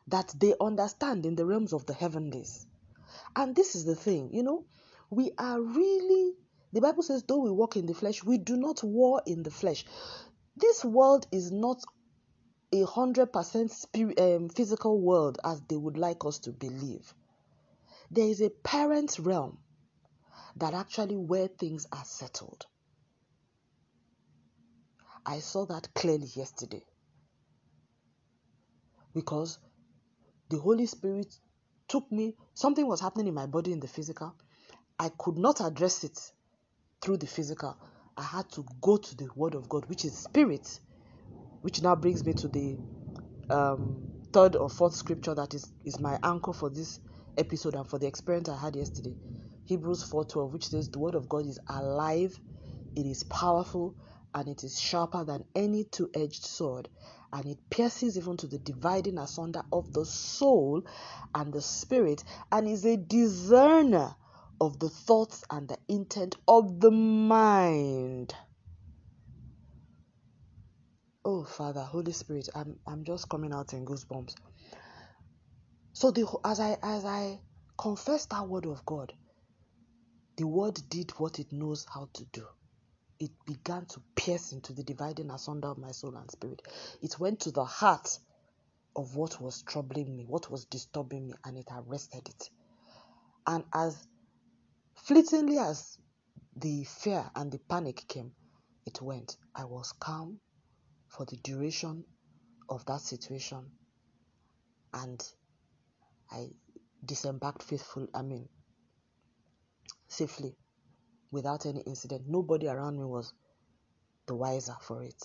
that 0.08 0.34
they 0.38 0.54
understand 0.60 1.26
in 1.26 1.36
the 1.36 1.46
realms 1.46 1.72
of 1.72 1.86
the 1.86 1.94
heavenlies. 1.94 2.66
And 3.36 3.54
this 3.54 3.74
is 3.74 3.84
the 3.84 3.94
thing, 3.94 4.30
you 4.32 4.42
know, 4.42 4.64
we 5.10 5.32
are 5.38 5.60
really 5.60 6.34
the 6.72 6.80
Bible 6.80 7.02
says, 7.02 7.22
though 7.22 7.38
we 7.38 7.50
walk 7.50 7.76
in 7.76 7.84
the 7.84 7.92
flesh, 7.92 8.24
we 8.24 8.38
do 8.38 8.56
not 8.56 8.82
war 8.82 9.20
in 9.26 9.42
the 9.42 9.50
flesh. 9.50 9.84
This 10.56 10.82
world 10.82 11.26
is 11.30 11.52
not 11.52 11.82
a 12.72 12.84
hundred 12.86 13.32
percent 13.32 13.72
um, 14.18 14.48
physical 14.48 15.00
world 15.00 15.38
as 15.44 15.60
they 15.68 15.76
would 15.76 15.98
like 15.98 16.24
us 16.24 16.38
to 16.40 16.50
believe. 16.50 17.12
There 18.10 18.26
is 18.26 18.40
a 18.40 18.50
parent 18.50 19.18
realm 19.18 19.58
that 20.56 20.74
actually 20.74 21.16
where 21.16 21.48
things 21.48 21.86
are 21.92 22.04
settled. 22.04 22.66
I 25.24 25.38
saw 25.38 25.66
that 25.66 25.88
clearly 25.94 26.28
yesterday 26.34 26.82
because 29.14 29.58
the 30.48 30.58
Holy 30.58 30.86
Spirit 30.86 31.34
took 31.88 32.10
me, 32.10 32.34
something 32.54 32.86
was 32.86 33.00
happening 33.00 33.28
in 33.28 33.34
my 33.34 33.46
body 33.46 33.72
in 33.72 33.80
the 33.80 33.88
physical. 33.88 34.34
I 34.98 35.10
could 35.16 35.36
not 35.36 35.60
address 35.60 36.04
it 36.04 36.18
through 37.00 37.18
the 37.18 37.26
physical. 37.26 37.76
I 38.16 38.22
had 38.22 38.50
to 38.52 38.64
go 38.80 38.96
to 38.96 39.16
the 39.16 39.28
Word 39.34 39.54
of 39.54 39.68
God, 39.68 39.86
which 39.86 40.04
is 40.04 40.16
spirit, 40.16 40.80
which 41.62 41.82
now 41.82 41.96
brings 41.96 42.24
me 42.26 42.34
to 42.34 42.48
the 42.48 42.78
um, 43.50 44.08
third 44.32 44.56
or 44.56 44.70
fourth 44.70 44.94
scripture 44.94 45.34
that 45.34 45.54
is, 45.54 45.72
is 45.84 46.00
my 46.00 46.18
anchor 46.22 46.52
for 46.54 46.70
this 46.70 47.00
episode 47.38 47.74
and 47.76 47.88
for 47.88 47.98
the 47.98 48.06
experience 48.08 48.48
I 48.48 48.58
had 48.58 48.76
yesterday. 48.76 49.16
Hebrews 49.66 50.04
4:12, 50.10 50.52
which 50.52 50.68
says 50.68 50.90
the 50.90 51.00
word 51.00 51.16
of 51.16 51.28
God 51.28 51.46
is 51.46 51.60
alive, 51.68 52.40
it 52.96 53.06
is 53.06 53.24
powerful, 53.24 53.96
and 54.34 54.48
it 54.48 54.64
is 54.64 54.80
sharper 54.80 55.24
than 55.24 55.44
any 55.54 55.84
two-edged 55.84 56.44
sword, 56.44 56.88
and 57.32 57.46
it 57.46 57.58
pierces 57.70 58.18
even 58.18 58.36
to 58.38 58.48
the 58.48 58.58
dividing 58.58 59.18
asunder 59.18 59.62
of 59.72 59.92
the 59.94 60.06
soul 60.06 60.82
and 61.34 61.52
the 61.52 61.62
spirit, 61.62 62.24
and 62.52 62.68
is 62.68 62.84
a 62.86 62.96
discerner 62.96 64.16
of 64.60 64.78
the 64.80 64.90
thoughts 64.90 65.44
and 65.50 65.68
the 65.68 65.78
intent 65.88 66.36
of 66.48 66.80
the 66.80 66.90
mind. 66.92 68.34
Oh 71.24 71.44
Father, 71.44 71.82
Holy 71.82 72.12
Spirit, 72.12 72.48
I'm 72.56 72.78
I'm 72.88 73.04
just 73.04 73.28
coming 73.30 73.54
out 73.54 73.74
in 73.74 73.86
goosebumps. 73.86 74.34
So 75.94 76.10
the 76.10 76.26
as 76.44 76.60
I 76.60 76.78
as 76.82 77.04
I 77.04 77.40
confess 77.78 78.26
that 78.26 78.48
word 78.48 78.66
of 78.66 78.84
God, 78.86 79.12
the 80.36 80.46
word 80.46 80.78
did 80.90 81.12
what 81.12 81.38
it 81.40 81.52
knows 81.52 81.86
how 81.92 82.08
to 82.14 82.24
do. 82.32 82.46
It 83.20 83.32
began 83.46 83.86
to 83.86 84.02
pierce 84.16 84.52
into 84.52 84.72
the 84.74 84.84
dividing 84.84 85.30
asunder 85.30 85.68
of 85.68 85.78
my 85.78 85.92
soul 85.92 86.16
and 86.16 86.30
spirit. 86.30 86.62
It 87.02 87.18
went 87.20 87.40
to 87.40 87.52
the 87.52 87.64
heart 87.64 88.18
of 88.96 89.16
what 89.16 89.40
was 89.40 89.62
troubling 89.62 90.16
me, 90.16 90.24
what 90.26 90.50
was 90.50 90.66
disturbing 90.66 91.28
me, 91.28 91.34
and 91.44 91.58
it 91.58 91.68
arrested 91.72 92.28
it. 92.28 92.50
And 93.46 93.64
as 93.74 94.06
fleetingly 94.96 95.58
as 95.58 95.98
the 96.56 96.84
fear 96.84 97.30
and 97.36 97.52
the 97.52 97.60
panic 97.70 98.04
came, 98.08 98.32
it 98.86 99.02
went. 99.02 99.36
I 99.56 99.64
was 99.64 99.92
calm 100.00 100.40
for 101.16 101.26
the 101.26 101.36
duration 101.36 102.04
of 102.68 102.84
that 102.86 103.00
situation 103.00 103.70
and 104.94 105.22
I 106.30 106.48
disembarked 107.04 107.62
faithful, 107.62 108.06
I 108.14 108.22
mean, 108.22 108.48
safely 110.08 110.56
without 111.30 111.66
any 111.66 111.80
incident. 111.80 112.22
Nobody 112.26 112.68
around 112.68 112.98
me 112.98 113.04
was 113.04 113.32
the 114.26 114.34
wiser 114.34 114.76
for 114.80 115.02
it. 115.02 115.22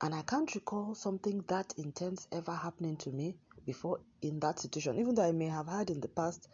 And 0.00 0.14
I 0.14 0.22
can't 0.22 0.52
recall 0.54 0.94
something 0.94 1.44
that 1.48 1.74
intense 1.76 2.26
ever 2.32 2.54
happening 2.54 2.96
to 2.98 3.10
me 3.10 3.36
before 3.66 4.00
in 4.22 4.40
that 4.40 4.58
situation, 4.58 4.98
even 4.98 5.14
though 5.14 5.28
I 5.28 5.32
may 5.32 5.46
have 5.46 5.68
had 5.68 5.90
in 5.90 6.00
the 6.00 6.08
past, 6.08 6.48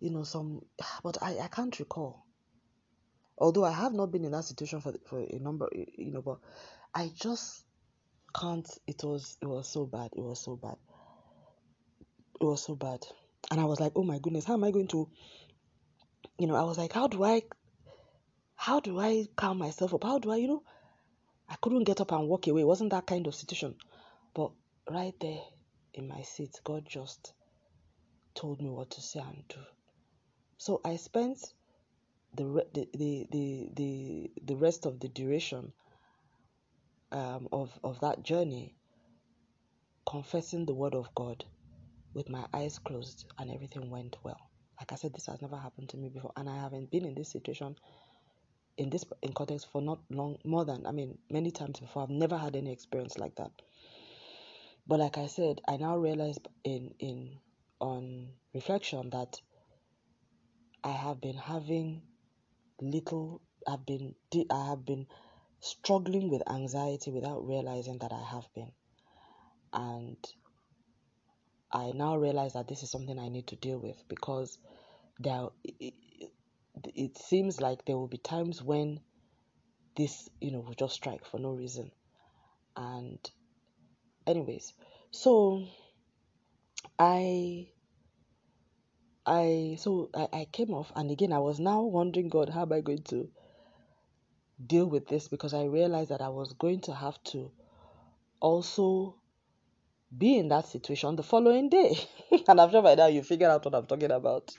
you 0.00 0.10
know, 0.10 0.22
some, 0.24 0.62
but 1.02 1.18
I, 1.22 1.38
I 1.38 1.48
can't 1.48 1.76
recall. 1.78 2.24
Although 3.42 3.64
I 3.64 3.72
have 3.72 3.92
not 3.92 4.10
been 4.12 4.24
in 4.24 4.32
that 4.32 4.44
situation 4.44 4.80
for, 4.80 4.94
for 5.04 5.18
a 5.18 5.38
number, 5.38 5.68
you 5.74 6.12
know, 6.12 6.22
but 6.22 6.38
I 6.94 7.10
just 7.14 7.64
can't. 8.34 8.68
It 8.86 9.02
was, 9.04 9.36
it 9.42 9.46
was 9.46 9.68
so 9.68 9.84
bad. 9.84 10.10
It 10.16 10.22
was 10.22 10.40
so 10.42 10.56
bad. 10.56 10.76
It 12.40 12.44
was 12.44 12.64
so 12.64 12.74
bad. 12.74 13.00
And 13.50 13.60
I 13.60 13.64
was 13.64 13.80
like, 13.80 13.92
oh 13.96 14.04
my 14.04 14.18
goodness, 14.18 14.44
how 14.44 14.54
am 14.54 14.64
I 14.64 14.70
going 14.70 14.88
to 14.88 15.08
you 16.38 16.46
know, 16.46 16.56
I 16.56 16.62
was 16.62 16.78
like, 16.78 16.92
how 16.92 17.06
do 17.06 17.22
I, 17.22 17.42
how 18.56 18.80
do 18.80 18.98
I 18.98 19.26
calm 19.36 19.58
myself 19.58 19.94
up? 19.94 20.04
How 20.04 20.18
do 20.18 20.30
I, 20.32 20.36
you 20.36 20.48
know, 20.48 20.62
I 21.48 21.56
couldn't 21.60 21.84
get 21.84 22.00
up 22.00 22.12
and 22.12 22.28
walk 22.28 22.46
away. 22.46 22.62
It 22.62 22.66
wasn't 22.66 22.90
that 22.90 23.06
kind 23.06 23.26
of 23.26 23.34
situation. 23.34 23.76
But 24.34 24.52
right 24.90 25.14
there 25.20 25.40
in 25.94 26.08
my 26.08 26.22
seat, 26.22 26.60
God 26.64 26.84
just 26.84 27.32
told 28.34 28.60
me 28.62 28.70
what 28.70 28.90
to 28.90 29.00
say 29.00 29.20
and 29.20 29.44
do. 29.48 29.60
So 30.58 30.80
I 30.84 30.96
spent 30.96 31.38
the 32.34 32.44
the 32.72 32.88
the 32.94 33.26
the 33.30 33.68
the, 33.74 34.30
the 34.44 34.56
rest 34.56 34.86
of 34.86 35.00
the 35.00 35.08
duration 35.08 35.72
um, 37.10 37.48
of 37.52 37.78
of 37.84 38.00
that 38.00 38.22
journey 38.22 38.76
confessing 40.08 40.66
the 40.66 40.74
word 40.74 40.94
of 40.94 41.14
God 41.14 41.44
with 42.14 42.28
my 42.28 42.44
eyes 42.52 42.78
closed, 42.78 43.24
and 43.38 43.50
everything 43.50 43.90
went 43.90 44.16
well. 44.22 44.50
Like 44.78 44.92
I 44.92 44.96
said, 44.96 45.14
this 45.14 45.26
has 45.26 45.40
never 45.40 45.56
happened 45.56 45.88
to 45.90 45.96
me 45.96 46.08
before, 46.08 46.32
and 46.36 46.48
I 46.48 46.56
haven't 46.56 46.90
been 46.90 47.04
in 47.04 47.14
this 47.14 47.30
situation 47.30 47.76
in 48.78 48.90
this 48.90 49.04
in 49.22 49.32
context 49.32 49.68
for 49.70 49.82
not 49.82 50.00
long 50.10 50.38
more 50.44 50.64
than 50.64 50.86
I 50.86 50.92
mean 50.92 51.18
many 51.30 51.50
times 51.50 51.80
before. 51.80 52.02
I've 52.02 52.10
never 52.10 52.36
had 52.36 52.56
any 52.56 52.72
experience 52.72 53.18
like 53.18 53.34
that. 53.36 53.50
But 54.86 55.00
like 55.00 55.18
I 55.18 55.26
said, 55.26 55.60
I 55.68 55.76
now 55.76 55.96
realize 55.96 56.38
in 56.64 56.94
in 56.98 57.38
on 57.80 58.30
reflection 58.54 59.10
that 59.10 59.40
I 60.82 60.90
have 60.90 61.20
been 61.20 61.36
having 61.36 62.02
little 62.80 63.40
I've 63.66 63.86
been 63.86 64.14
I 64.50 64.66
have 64.68 64.84
been 64.84 65.06
struggling 65.60 66.28
with 66.28 66.42
anxiety 66.50 67.10
without 67.10 67.46
realizing 67.46 67.98
that 67.98 68.12
I 68.12 68.22
have 68.22 68.48
been. 68.54 68.72
And 69.72 70.16
I 71.70 71.92
now 71.92 72.16
realize 72.16 72.52
that 72.54 72.68
this 72.68 72.82
is 72.82 72.90
something 72.90 73.18
I 73.18 73.28
need 73.28 73.46
to 73.48 73.56
deal 73.56 73.78
with 73.78 74.02
because 74.08 74.58
there 75.18 75.48
it, 75.64 75.94
it 76.94 77.18
seems 77.18 77.60
like 77.60 77.84
there 77.84 77.96
will 77.96 78.08
be 78.08 78.18
times 78.18 78.62
when 78.62 79.00
this 79.96 80.28
you 80.40 80.50
know 80.50 80.60
will 80.60 80.74
just 80.74 80.94
strike 80.94 81.24
for 81.24 81.38
no 81.38 81.50
reason 81.50 81.90
and 82.76 83.18
anyways 84.26 84.72
so 85.10 85.64
i 86.98 87.68
i 89.26 89.76
so 89.78 90.10
I, 90.14 90.28
I 90.32 90.46
came 90.50 90.70
off 90.70 90.92
and 90.96 91.10
again 91.10 91.32
i 91.32 91.38
was 91.38 91.60
now 91.60 91.82
wondering 91.82 92.28
god 92.28 92.48
how 92.48 92.62
am 92.62 92.72
i 92.72 92.80
going 92.80 93.02
to 93.04 93.28
deal 94.64 94.86
with 94.86 95.06
this 95.08 95.28
because 95.28 95.54
i 95.54 95.64
realized 95.64 96.10
that 96.10 96.20
i 96.20 96.28
was 96.28 96.52
going 96.54 96.80
to 96.82 96.94
have 96.94 97.22
to 97.24 97.50
also 98.40 99.16
be 100.16 100.36
in 100.36 100.48
that 100.48 100.66
situation 100.66 101.16
the 101.16 101.22
following 101.22 101.68
day 101.68 101.96
and 102.48 102.60
i'm 102.60 102.70
sure 102.70 102.82
by 102.82 102.94
now 102.94 103.06
you 103.06 103.22
figured 103.22 103.50
out 103.50 103.64
what 103.64 103.74
i'm 103.74 103.86
talking 103.86 104.10
about 104.10 104.52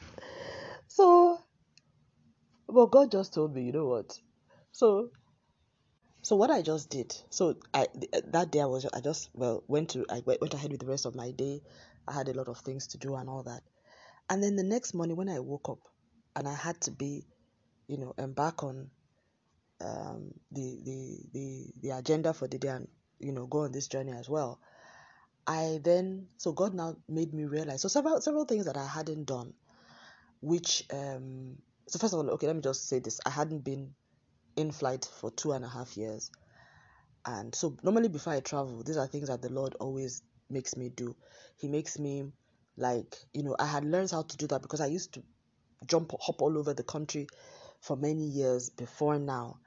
so, 0.93 1.39
but 2.67 2.91
God 2.91 3.09
just 3.09 3.33
told 3.33 3.55
me, 3.55 3.63
you 3.63 3.71
know 3.71 3.87
what? 3.87 4.15
So, 4.71 5.09
so 6.21 6.35
what 6.35 6.51
I 6.51 6.61
just 6.61 6.91
did. 6.91 7.15
So 7.31 7.55
I 7.73 7.87
that 8.27 8.51
day 8.51 8.61
I 8.61 8.65
was 8.65 8.85
I 8.85 8.99
just 8.99 9.31
well 9.33 9.63
went 9.67 9.89
to 9.89 10.05
I 10.11 10.21
went 10.23 10.53
ahead 10.53 10.71
with 10.71 10.81
the 10.81 10.85
rest 10.85 11.07
of 11.07 11.15
my 11.15 11.31
day. 11.31 11.63
I 12.07 12.13
had 12.13 12.29
a 12.29 12.33
lot 12.33 12.47
of 12.47 12.59
things 12.59 12.85
to 12.89 12.99
do 12.99 13.15
and 13.15 13.27
all 13.27 13.41
that. 13.41 13.63
And 14.29 14.43
then 14.43 14.55
the 14.55 14.63
next 14.63 14.93
morning 14.93 15.17
when 15.17 15.29
I 15.29 15.39
woke 15.39 15.69
up 15.69 15.79
and 16.35 16.47
I 16.47 16.55
had 16.55 16.79
to 16.81 16.91
be, 16.91 17.25
you 17.87 17.97
know, 17.97 18.13
embark 18.17 18.63
on 18.63 18.89
um, 19.81 20.31
the, 20.51 20.79
the 20.85 21.19
the 21.33 21.65
the 21.81 21.89
agenda 21.91 22.33
for 22.33 22.47
the 22.47 22.57
day 22.57 22.69
and 22.69 22.87
you 23.19 23.31
know 23.33 23.47
go 23.47 23.59
on 23.59 23.71
this 23.71 23.87
journey 23.87 24.13
as 24.13 24.29
well. 24.29 24.59
I 25.47 25.79
then 25.83 26.27
so 26.37 26.53
God 26.53 26.73
now 26.73 26.95
made 27.09 27.33
me 27.33 27.45
realize 27.45 27.81
so 27.81 27.89
several 27.89 28.21
several 28.21 28.45
things 28.45 28.65
that 28.65 28.77
I 28.77 28.87
hadn't 28.87 29.25
done 29.25 29.53
which 30.41 30.85
um 30.93 31.57
so 31.87 31.99
first 31.99 32.13
of 32.13 32.19
all 32.19 32.29
okay 32.31 32.47
let 32.47 32.55
me 32.55 32.61
just 32.61 32.87
say 32.89 32.99
this 32.99 33.19
i 33.25 33.29
hadn't 33.29 33.63
been 33.63 33.93
in 34.55 34.71
flight 34.71 35.09
for 35.19 35.31
two 35.31 35.51
and 35.53 35.65
a 35.65 35.69
half 35.69 35.97
years 35.97 36.31
and 37.25 37.55
so 37.55 37.77
normally 37.83 38.09
before 38.09 38.33
i 38.33 38.39
travel 38.39 38.83
these 38.83 38.97
are 38.97 39.07
things 39.07 39.29
that 39.29 39.41
the 39.41 39.49
lord 39.51 39.75
always 39.79 40.23
makes 40.49 40.77
me 40.77 40.89
do 40.89 41.15
he 41.57 41.67
makes 41.67 41.99
me 41.99 42.25
like 42.77 43.15
you 43.33 43.43
know 43.43 43.55
i 43.59 43.65
had 43.65 43.85
learned 43.85 44.09
how 44.11 44.23
to 44.23 44.37
do 44.37 44.47
that 44.47 44.61
because 44.61 44.81
i 44.81 44.87
used 44.87 45.13
to 45.13 45.23
jump 45.85 46.11
hop 46.21 46.41
all 46.41 46.57
over 46.57 46.73
the 46.73 46.83
country 46.83 47.27
for 47.81 47.97
many 47.97 48.23
years 48.23 48.69
before 48.69 49.19
now. 49.19 49.59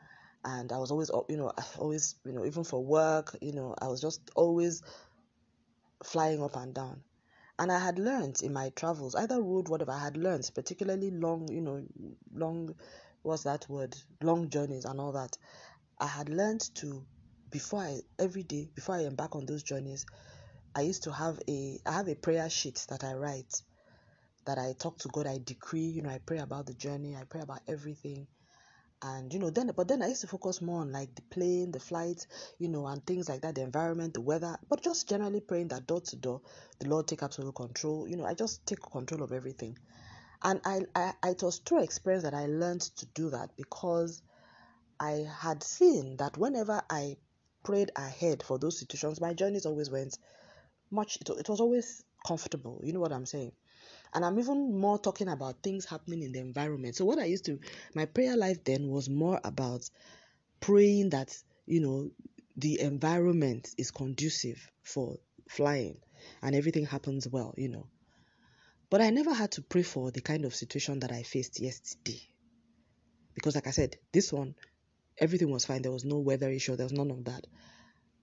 And 0.45 0.73
i 0.73 0.79
was 0.79 0.91
always 0.91 1.11
you 1.29 1.37
know 1.37 1.53
I 1.57 1.63
always 1.79 2.15
you 2.25 2.33
know 2.33 2.45
even 2.47 2.65
for 2.65 2.83
work 2.83 3.37
you 3.43 3.53
know 3.53 3.75
i 3.81 3.89
was 3.89 4.01
just 4.01 4.31
always 4.35 4.83
flying 6.05 6.43
up 6.43 6.57
and 6.57 6.75
down. 6.75 7.03
And 7.59 7.73
I 7.73 7.79
had 7.79 7.99
learned 7.99 8.43
in 8.43 8.53
my 8.53 8.71
travels, 8.71 9.15
either 9.15 9.41
road, 9.41 9.69
whatever, 9.69 9.93
I 9.93 9.99
had 10.05 10.17
learned, 10.17 10.51
particularly 10.55 11.11
long, 11.11 11.49
you 11.51 11.63
know, 11.63 11.83
long, 12.35 12.75
what's 13.23 13.45
that 13.45 13.67
word, 13.69 13.97
long 14.23 14.51
journeys 14.51 14.85
and 14.85 15.01
all 15.01 15.13
that. 15.13 15.37
I 15.99 16.07
had 16.07 16.29
learned 16.29 16.61
to, 16.77 17.07
before 17.51 17.81
I, 17.81 18.01
every 18.19 18.43
day, 18.43 18.69
before 18.75 18.97
I 18.97 19.05
embark 19.05 19.35
on 19.37 19.47
those 19.47 19.63
journeys, 19.63 20.05
I 20.77 20.83
used 20.83 21.05
to 21.05 21.13
have 21.13 21.41
a, 21.49 21.81
I 21.87 21.93
have 21.93 22.09
a 22.09 22.15
prayer 22.15 22.51
sheet 22.51 22.85
that 22.91 23.03
I 23.03 23.15
write, 23.15 23.63
that 24.45 24.59
I 24.59 24.75
talk 24.79 24.99
to 24.99 25.09
God, 25.09 25.27
I 25.27 25.39
decree, 25.43 25.81
you 25.81 26.03
know, 26.03 26.11
I 26.11 26.19
pray 26.19 26.37
about 26.39 26.67
the 26.67 26.75
journey, 26.75 27.17
I 27.17 27.25
pray 27.25 27.41
about 27.41 27.61
everything. 27.67 28.27
And 29.03 29.33
you 29.33 29.39
know 29.39 29.51
then 29.51 29.71
but 29.77 29.89
then 29.89 30.03
i 30.03 30.09
used 30.09 30.23
to 30.23 30.27
focus 30.27 30.63
more 30.63 30.81
on 30.81 30.91
like 30.91 31.15
the 31.15 31.23
plane 31.23 31.71
the 31.71 31.79
flight 31.79 32.27
you 32.59 32.69
know 32.69 32.87
and 32.87 33.05
things 33.07 33.29
like 33.29 33.43
that 33.43 33.55
the 33.55 33.61
environment 33.61 34.15
the 34.15 34.23
weather 34.23 34.57
but 34.71 34.83
just 34.83 35.07
generally 35.07 35.41
praying 35.41 35.69
that 35.69 35.87
door 35.87 36.01
to 36.01 36.17
door 36.17 36.41
the 36.79 36.89
lord 36.89 37.07
take 37.07 37.23
absolute 37.23 37.55
control. 37.55 38.09
You 38.09 38.17
know 38.17 38.25
i 38.25 38.33
just 38.33 38.65
take 38.67 38.81
control 38.81 39.23
of 39.23 39.33
everything. 39.33 39.79
And 40.43 40.61
I, 40.65 40.81
I 40.95 41.13
it 41.29 41.43
was 41.43 41.59
through 41.59 41.83
experience 41.83 42.25
that 42.25 42.33
i 42.33 42.47
learned 42.47 42.81
to 42.81 43.07
do 43.15 43.29
that 43.31 43.51
because 43.57 44.23
i 44.99 45.27
had 45.41 45.63
seen 45.63 46.17
that 46.17 46.39
whenever 46.39 46.81
i 46.89 47.19
prayed 47.65 47.93
ahead 47.97 48.43
for 48.43 48.59
those 48.59 48.79
situations 48.79 49.21
my 49.21 49.35
journeys 49.35 49.67
always 49.67 49.91
went 49.91 50.17
much 50.91 51.17
it, 51.21 51.29
it 51.29 51.49
was 51.49 51.61
always 51.61 52.05
comfortable 52.27 52.81
you 52.83 52.93
know 52.93 53.01
what 53.01 53.13
i'm 53.13 53.27
saying 53.27 53.53
and 54.15 54.25
I'm 54.25 54.39
even 54.39 54.79
more 54.79 54.99
talking 54.99 55.29
about 55.29 55.63
things 55.63 55.85
happening 55.85 56.23
in 56.23 56.33
the 56.33 56.39
environment. 56.39 56.97
So, 56.97 57.05
what 57.05 57.19
I 57.19 57.25
used 57.27 57.45
to, 57.47 57.59
my 57.95 58.07
prayer 58.07 58.37
life 58.37 58.65
then 58.65 58.89
was 58.89 59.11
more 59.11 59.41
about 59.45 59.89
praying 60.61 61.11
that, 61.11 61.37
you 61.67 61.81
know, 61.81 62.11
the 62.57 62.81
environment 62.81 63.69
is 63.77 63.91
conducive 63.91 64.71
for 64.83 65.19
flying 65.49 65.99
and 66.43 66.55
everything 66.55 66.87
happens 66.87 67.29
well, 67.29 67.55
you 67.57 67.69
know. 67.69 67.87
But 68.89 69.01
I 69.03 69.11
never 69.11 69.35
had 69.35 69.53
to 69.53 69.63
pray 69.63 69.83
for 69.83 70.11
the 70.11 70.21
kind 70.21 70.45
of 70.45 70.55
situation 70.55 71.01
that 71.01 71.13
I 71.13 71.23
faced 71.23 71.61
yesterday. 71.61 72.23
Because, 73.35 73.55
like 73.55 73.67
I 73.67 73.73
said, 73.73 73.97
this 74.13 74.33
one, 74.33 74.55
everything 75.19 75.51
was 75.51 75.67
fine. 75.67 75.83
There 75.83 75.93
was 75.93 76.05
no 76.05 76.19
weather 76.19 76.51
issue, 76.51 76.77
there 76.77 76.87
was 76.87 76.93
none 76.93 77.11
of 77.11 77.25
that. 77.25 77.47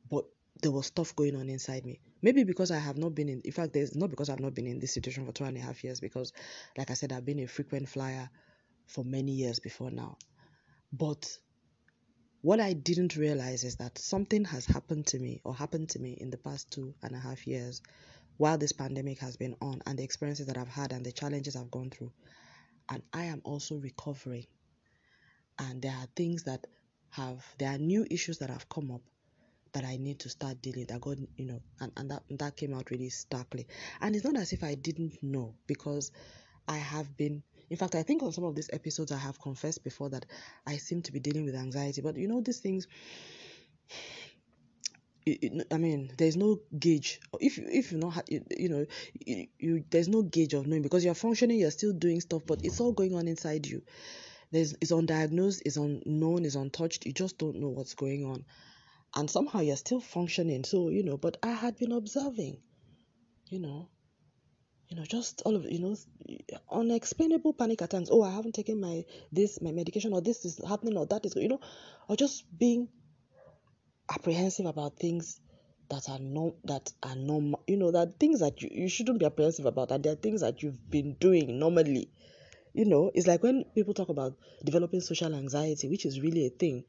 But 0.09 0.25
there 0.61 0.71
was 0.71 0.87
stuff 0.87 1.15
going 1.15 1.35
on 1.35 1.49
inside 1.49 1.85
me. 1.85 1.99
Maybe 2.23 2.45
because 2.45 2.71
I 2.71 2.79
have 2.79 2.97
not 2.97 3.13
been 3.13 3.27
in, 3.27 3.41
in 3.41 3.51
fact, 3.51 3.73
there's 3.73 3.95
not 3.95 4.09
because 4.09 4.29
I've 4.29 4.39
not 4.39 4.55
been 4.55 4.65
in 4.65 4.79
this 4.79 4.93
situation 4.93 5.25
for 5.25 5.33
two 5.33 5.43
and 5.43 5.57
a 5.57 5.59
half 5.59 5.83
years, 5.83 5.99
because, 5.99 6.31
like 6.77 6.89
I 6.89 6.93
said, 6.93 7.11
I've 7.11 7.25
been 7.25 7.39
a 7.39 7.47
frequent 7.47 7.89
flyer 7.89 8.29
for 8.87 9.03
many 9.03 9.33
years 9.33 9.59
before 9.59 9.91
now. 9.91 10.17
But 10.93 11.37
what 12.41 12.61
I 12.61 12.73
didn't 12.73 13.17
realize 13.17 13.65
is 13.65 13.75
that 13.75 13.97
something 13.97 14.45
has 14.45 14.65
happened 14.65 15.07
to 15.07 15.19
me 15.19 15.41
or 15.43 15.53
happened 15.53 15.89
to 15.89 15.99
me 15.99 16.13
in 16.13 16.29
the 16.29 16.37
past 16.37 16.71
two 16.71 16.93
and 17.03 17.13
a 17.13 17.19
half 17.19 17.45
years 17.45 17.81
while 18.37 18.57
this 18.57 18.71
pandemic 18.71 19.19
has 19.19 19.37
been 19.37 19.55
on 19.61 19.81
and 19.85 19.99
the 19.99 20.03
experiences 20.03 20.47
that 20.47 20.57
I've 20.57 20.67
had 20.67 20.91
and 20.93 21.05
the 21.05 21.11
challenges 21.11 21.55
I've 21.55 21.71
gone 21.71 21.89
through. 21.89 22.11
And 22.89 23.01
I 23.11 23.25
am 23.25 23.41
also 23.43 23.75
recovering. 23.75 24.45
And 25.59 25.81
there 25.81 25.91
are 25.91 26.07
things 26.15 26.43
that 26.43 26.67
have, 27.11 27.45
there 27.59 27.69
are 27.69 27.77
new 27.77 28.05
issues 28.09 28.39
that 28.39 28.49
have 28.49 28.67
come 28.69 28.91
up 28.91 29.01
that 29.73 29.83
I 29.83 29.97
need 29.97 30.19
to 30.19 30.29
start 30.29 30.61
dealing 30.61 30.85
that 30.85 31.01
God, 31.01 31.19
you 31.35 31.45
know, 31.45 31.61
and, 31.79 31.91
and 31.97 32.11
that 32.11 32.23
that 32.29 32.55
came 32.55 32.73
out 32.73 32.91
really 32.91 33.09
starkly. 33.09 33.67
And 34.01 34.15
it's 34.15 34.25
not 34.25 34.37
as 34.37 34.53
if 34.53 34.63
I 34.63 34.75
didn't 34.75 35.21
know 35.21 35.55
because 35.67 36.11
I 36.67 36.77
have 36.77 37.17
been 37.17 37.43
in 37.69 37.77
fact 37.77 37.95
I 37.95 38.03
think 38.03 38.23
on 38.23 38.31
some 38.31 38.43
of 38.43 38.55
these 38.55 38.69
episodes 38.71 39.11
I 39.11 39.17
have 39.17 39.39
confessed 39.41 39.83
before 39.83 40.09
that 40.09 40.25
I 40.65 40.77
seem 40.77 41.01
to 41.03 41.11
be 41.11 41.19
dealing 41.19 41.45
with 41.45 41.55
anxiety. 41.55 42.01
But 42.01 42.17
you 42.17 42.27
know 42.27 42.41
these 42.41 42.59
things 42.59 42.87
I 45.71 45.77
mean, 45.77 46.11
there's 46.17 46.35
no 46.35 46.59
gauge. 46.77 47.21
If 47.39 47.57
if 47.57 47.93
you 47.93 47.97
know, 47.97 48.13
you 48.27 48.67
know, 48.67 48.85
you, 49.25 49.47
you, 49.57 49.83
there's 49.89 50.09
no 50.09 50.21
gauge 50.21 50.53
of 50.53 50.67
knowing 50.67 50.81
because 50.81 51.05
you're 51.05 51.13
functioning, 51.13 51.59
you're 51.59 51.71
still 51.71 51.93
doing 51.93 52.19
stuff, 52.19 52.41
but 52.45 52.65
it's 52.65 52.81
all 52.81 52.91
going 52.91 53.15
on 53.15 53.29
inside 53.29 53.65
you. 53.65 53.83
There's 54.51 54.75
it's 54.81 54.91
undiagnosed, 54.91 55.61
it's 55.65 55.77
unknown, 55.77 56.43
it's 56.43 56.55
untouched. 56.55 57.05
You 57.05 57.13
just 57.13 57.37
don't 57.37 57.55
know 57.55 57.69
what's 57.69 57.93
going 57.93 58.25
on, 58.25 58.43
and 59.15 59.29
somehow 59.29 59.59
you're 59.59 59.75
still 59.75 59.99
functioning. 59.99 60.63
So 60.63 60.89
you 60.89 61.03
know, 61.03 61.17
but 61.17 61.37
I 61.43 61.51
had 61.51 61.77
been 61.77 61.91
observing, 61.91 62.57
you 63.47 63.59
know, 63.59 63.89
you 64.89 64.97
know, 64.97 65.03
just 65.03 65.41
all 65.45 65.55
of 65.55 65.65
you 65.65 65.79
know, 65.79 65.95
unexplainable 66.71 67.53
panic 67.53 67.81
attacks. 67.81 68.09
Oh, 68.11 68.23
I 68.23 68.31
haven't 68.31 68.55
taken 68.55 68.79
my 68.79 69.05
this 69.31 69.61
my 69.61 69.71
medication, 69.71 70.13
or 70.13 70.21
this 70.21 70.45
is 70.45 70.59
happening, 70.67 70.97
or 70.97 71.05
that 71.07 71.25
is 71.25 71.35
you 71.35 71.49
know, 71.49 71.59
or 72.07 72.15
just 72.15 72.45
being 72.57 72.89
apprehensive 74.09 74.65
about 74.65 74.97
things 74.97 75.39
that 75.89 76.09
are 76.09 76.19
not 76.19 76.53
that 76.63 76.91
are 77.03 77.15
normal 77.15 77.61
you 77.67 77.77
know 77.77 77.91
that 77.91 78.19
things 78.19 78.39
that 78.39 78.61
you, 78.61 78.69
you 78.71 78.89
shouldn't 78.89 79.19
be 79.19 79.25
apprehensive 79.25 79.65
about 79.65 79.91
and 79.91 80.03
there 80.03 80.13
are 80.13 80.17
things 80.17 80.41
that 80.41 80.61
you've 80.61 80.89
been 80.89 81.13
doing 81.19 81.59
normally 81.59 82.09
you 82.73 82.85
know 82.85 83.11
it's 83.13 83.27
like 83.27 83.43
when 83.43 83.63
people 83.75 83.93
talk 83.93 84.09
about 84.09 84.35
developing 84.63 85.01
social 85.01 85.33
anxiety 85.33 85.87
which 85.87 86.05
is 86.05 86.19
really 86.19 86.45
a 86.47 86.49
thing 86.49 86.83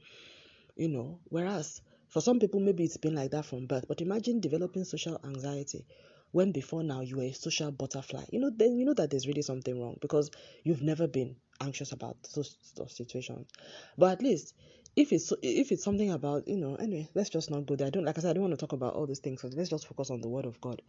you 0.77 0.89
know 0.89 1.19
whereas 1.25 1.83
for 2.15 2.21
some 2.21 2.39
people 2.39 2.61
maybe 2.61 2.85
it's 2.85 2.97
been 2.97 3.17
like 3.17 3.33
that 3.33 3.45
from 3.45 3.67
birth 3.67 3.85
but 3.89 4.01
imagine 4.01 4.39
developing 4.39 4.85
social 4.85 5.21
anxiety 5.25 5.85
when 6.31 6.53
before 6.53 6.85
now 6.85 7.01
you 7.01 7.17
were 7.17 7.25
a 7.25 7.33
social 7.33 7.71
butterfly. 7.71 8.25
You 8.31 8.41
know 8.41 8.51
then 8.51 8.77
you 8.77 8.85
know 8.85 8.95
that 8.95 9.11
there's 9.11 9.27
really 9.29 9.43
something 9.43 9.81
wrong 9.81 9.99
because 10.01 10.33
you've 10.65 10.83
never 10.83 11.07
been 11.07 11.37
anxious 11.61 11.93
about 11.93 12.17
those, 12.35 12.57
situations. 12.89 13.49
But 13.97 14.13
at 14.13 14.23
least 14.23 14.55
if 14.97 15.13
it's 15.13 15.33
if 15.43 15.71
it's 15.71 15.85
something 15.85 16.11
about 16.11 16.49
you 16.49 16.57
know 16.57 16.75
anyway 16.75 17.09
let's 17.15 17.31
just 17.31 17.53
not 17.53 17.67
go 17.67 17.77
there. 17.77 17.87
I 17.89 17.91
don't 17.91 18.05
like 18.05 18.19
i 18.19 18.21
said 18.21 18.31
i 18.31 18.33
don't 18.33 18.43
want 18.43 18.53
to 18.55 18.65
talk 18.65 18.73
about 18.73 18.95
all 18.95 19.07
these 19.07 19.21
things 19.21 19.43
so 19.43 19.49
let's 19.53 19.71
just 19.71 19.87
focus 19.87 20.11
on 20.11 20.21
the 20.21 20.29
word 20.29 20.45
of 20.45 20.61
god. 20.61 20.83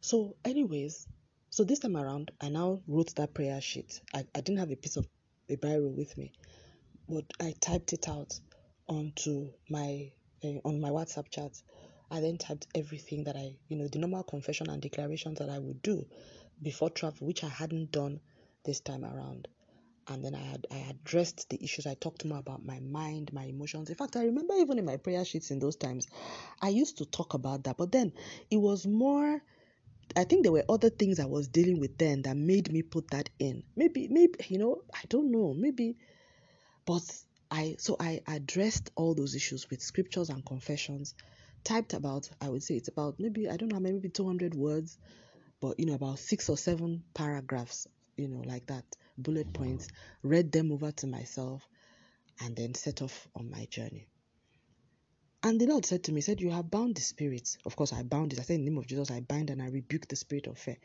So 0.00 0.36
anyways 0.44 1.06
so 1.50 1.64
this 1.64 1.78
time 1.78 1.96
around 1.96 2.30
i 2.40 2.48
now 2.48 2.80
wrote 2.86 3.14
that 3.16 3.34
prayer 3.34 3.60
sheet. 3.60 4.00
I, 4.14 4.24
I 4.34 4.40
didn't 4.40 4.58
have 4.58 4.70
a 4.70 4.76
piece 4.76 4.96
of 4.96 5.06
a 5.50 5.56
bible 5.56 5.92
with 5.92 6.16
me 6.16 6.32
but 7.08 7.24
i 7.40 7.54
typed 7.60 7.92
it 7.92 8.08
out 8.08 8.38
onto 8.88 9.50
my 9.68 10.12
uh, 10.44 10.68
on 10.68 10.80
my 10.80 10.90
whatsapp 10.90 11.28
chat 11.30 11.52
i 12.10 12.20
then 12.20 12.38
typed 12.38 12.66
everything 12.74 13.24
that 13.24 13.36
i 13.36 13.54
you 13.68 13.76
know 13.76 13.88
the 13.88 13.98
normal 13.98 14.22
confession 14.22 14.68
and 14.70 14.82
declarations 14.82 15.38
that 15.38 15.50
i 15.50 15.58
would 15.58 15.80
do 15.82 16.06
before 16.62 16.90
travel 16.90 17.26
which 17.26 17.44
i 17.44 17.48
hadn't 17.48 17.90
done 17.92 18.20
this 18.64 18.80
time 18.80 19.04
around 19.04 19.48
and 20.08 20.24
then 20.24 20.34
I 20.34 20.40
had 20.42 20.66
I 20.70 20.78
addressed 20.90 21.48
the 21.48 21.62
issues. 21.62 21.86
I 21.86 21.94
talked 21.94 22.24
more 22.24 22.38
about 22.38 22.64
my 22.64 22.80
mind, 22.80 23.32
my 23.32 23.44
emotions. 23.44 23.88
In 23.88 23.94
fact, 23.94 24.16
I 24.16 24.24
remember 24.24 24.54
even 24.54 24.78
in 24.78 24.84
my 24.84 24.96
prayer 24.96 25.24
sheets 25.24 25.50
in 25.50 25.60
those 25.60 25.76
times, 25.76 26.08
I 26.60 26.70
used 26.70 26.98
to 26.98 27.06
talk 27.06 27.34
about 27.34 27.64
that. 27.64 27.76
But 27.76 27.92
then 27.92 28.12
it 28.50 28.56
was 28.56 28.86
more 28.86 29.40
I 30.16 30.24
think 30.24 30.42
there 30.42 30.52
were 30.52 30.64
other 30.68 30.90
things 30.90 31.20
I 31.20 31.24
was 31.26 31.48
dealing 31.48 31.80
with 31.80 31.96
then 31.98 32.22
that 32.22 32.36
made 32.36 32.70
me 32.72 32.82
put 32.82 33.10
that 33.10 33.30
in. 33.38 33.62
Maybe 33.76 34.08
maybe 34.08 34.34
you 34.48 34.58
know, 34.58 34.82
I 34.92 35.00
don't 35.08 35.30
know, 35.30 35.54
maybe 35.54 35.96
but 36.84 37.02
I 37.52 37.76
so 37.78 37.96
I 38.00 38.22
addressed 38.26 38.90
all 38.96 39.14
those 39.14 39.34
issues 39.34 39.68
with 39.68 39.82
scriptures 39.82 40.30
and 40.30 40.44
confessions, 40.44 41.14
typed 41.64 41.92
about 41.92 42.30
I 42.40 42.48
would 42.48 42.62
say 42.62 42.76
it's 42.76 42.88
about 42.88 43.20
maybe 43.20 43.48
I 43.48 43.58
don't 43.58 43.70
know 43.70 43.78
maybe 43.78 44.08
200 44.08 44.54
words, 44.54 44.96
but 45.60 45.78
you 45.78 45.84
know 45.86 45.94
about 45.94 46.18
six 46.18 46.48
or 46.48 46.56
seven 46.56 47.04
paragraphs, 47.14 47.86
you 48.16 48.28
know 48.28 48.40
like 48.46 48.66
that 48.68 48.84
bullet 49.18 49.52
points, 49.52 49.88
read 50.22 50.50
them 50.50 50.72
over 50.72 50.92
to 50.92 51.06
myself, 51.06 51.68
and 52.40 52.56
then 52.56 52.74
set 52.74 53.02
off 53.02 53.28
on 53.36 53.50
my 53.50 53.66
journey. 53.66 54.08
And 55.44 55.60
the 55.60 55.66
Lord 55.66 55.84
said 55.84 56.04
to 56.04 56.12
me, 56.12 56.20
said, 56.20 56.40
You 56.40 56.50
have 56.50 56.70
bound 56.70 56.94
the 56.94 57.00
spirit. 57.00 57.56
Of 57.64 57.74
course, 57.74 57.92
I 57.92 58.04
bound 58.04 58.32
it. 58.32 58.38
I 58.38 58.42
said, 58.42 58.54
In 58.54 58.64
the 58.64 58.70
name 58.70 58.78
of 58.78 58.86
Jesus, 58.86 59.10
I 59.10 59.20
bind 59.20 59.50
and 59.50 59.60
I 59.60 59.66
rebuke 59.66 60.06
the 60.06 60.14
spirit 60.14 60.46
of 60.46 60.56
fear. 60.56 60.76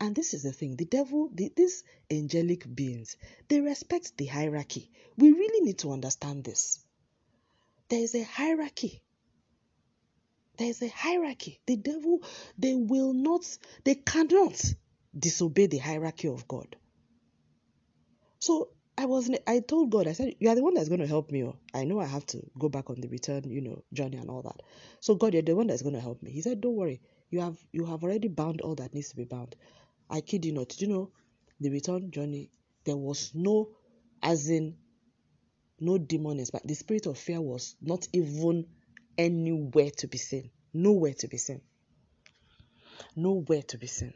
And 0.00 0.14
this 0.14 0.34
is 0.34 0.42
the 0.42 0.52
thing 0.52 0.76
the 0.76 0.84
devil, 0.84 1.30
the, 1.32 1.50
these 1.56 1.82
angelic 2.10 2.66
beings, 2.74 3.16
they 3.48 3.60
respect 3.60 4.16
the 4.18 4.26
hierarchy. 4.26 4.90
We 5.16 5.32
really 5.32 5.64
need 5.64 5.78
to 5.78 5.92
understand 5.92 6.44
this. 6.44 6.84
There 7.88 8.00
is 8.00 8.14
a 8.14 8.22
hierarchy. 8.22 9.02
There 10.58 10.68
is 10.68 10.82
a 10.82 10.88
hierarchy. 10.88 11.60
The 11.66 11.76
devil, 11.76 12.20
they 12.58 12.74
will 12.74 13.14
not, 13.14 13.46
they 13.84 13.94
cannot 13.94 14.62
disobey 15.18 15.66
the 15.66 15.78
hierarchy 15.78 16.28
of 16.28 16.46
God. 16.46 16.76
So 18.38 18.68
I 18.96 19.06
was, 19.06 19.30
I 19.46 19.60
told 19.60 19.90
God, 19.90 20.06
I 20.06 20.12
said, 20.12 20.34
you 20.38 20.50
are 20.50 20.54
the 20.54 20.62
one 20.62 20.74
that's 20.74 20.88
going 20.88 21.00
to 21.00 21.06
help 21.06 21.30
me. 21.30 21.44
Oh. 21.44 21.56
I 21.72 21.84
know 21.84 21.98
I 21.98 22.04
have 22.06 22.26
to 22.26 22.42
go 22.58 22.68
back 22.68 22.90
on 22.90 23.00
the 23.00 23.08
return, 23.08 23.44
you 23.44 23.62
know, 23.62 23.82
journey 23.92 24.18
and 24.18 24.28
all 24.28 24.42
that. 24.42 24.62
So 25.00 25.14
God, 25.14 25.32
you're 25.32 25.42
the 25.42 25.56
one 25.56 25.66
that's 25.66 25.82
going 25.82 25.94
to 25.94 26.00
help 26.00 26.22
me. 26.22 26.30
He 26.30 26.42
said, 26.42 26.60
don't 26.60 26.76
worry, 26.76 27.00
you 27.30 27.40
have, 27.40 27.56
you 27.72 27.86
have 27.86 28.02
already 28.02 28.28
bound 28.28 28.60
all 28.60 28.74
that 28.76 28.92
needs 28.92 29.08
to 29.10 29.16
be 29.16 29.24
bound. 29.24 29.56
I 30.10 30.20
kid 30.20 30.44
you 30.44 30.52
not. 30.52 30.68
Did 30.68 30.82
you 30.82 30.88
know 30.88 31.10
the 31.60 31.70
return 31.70 32.10
journey? 32.10 32.50
There 32.84 32.96
was 32.96 33.32
no, 33.34 33.70
as 34.22 34.50
in, 34.50 34.76
no 35.80 35.96
demons, 35.96 36.50
but 36.50 36.66
the 36.66 36.74
spirit 36.74 37.06
of 37.06 37.16
fear 37.16 37.40
was 37.40 37.76
not 37.80 38.06
even 38.12 38.66
anywhere 39.16 39.90
to 39.98 40.06
be 40.06 40.18
seen. 40.18 40.50
Nowhere 40.74 41.14
to 41.14 41.28
be 41.28 41.38
seen. 41.38 41.62
Nowhere 43.16 43.62
to 43.62 43.78
be 43.78 43.86
seen. 43.86 44.12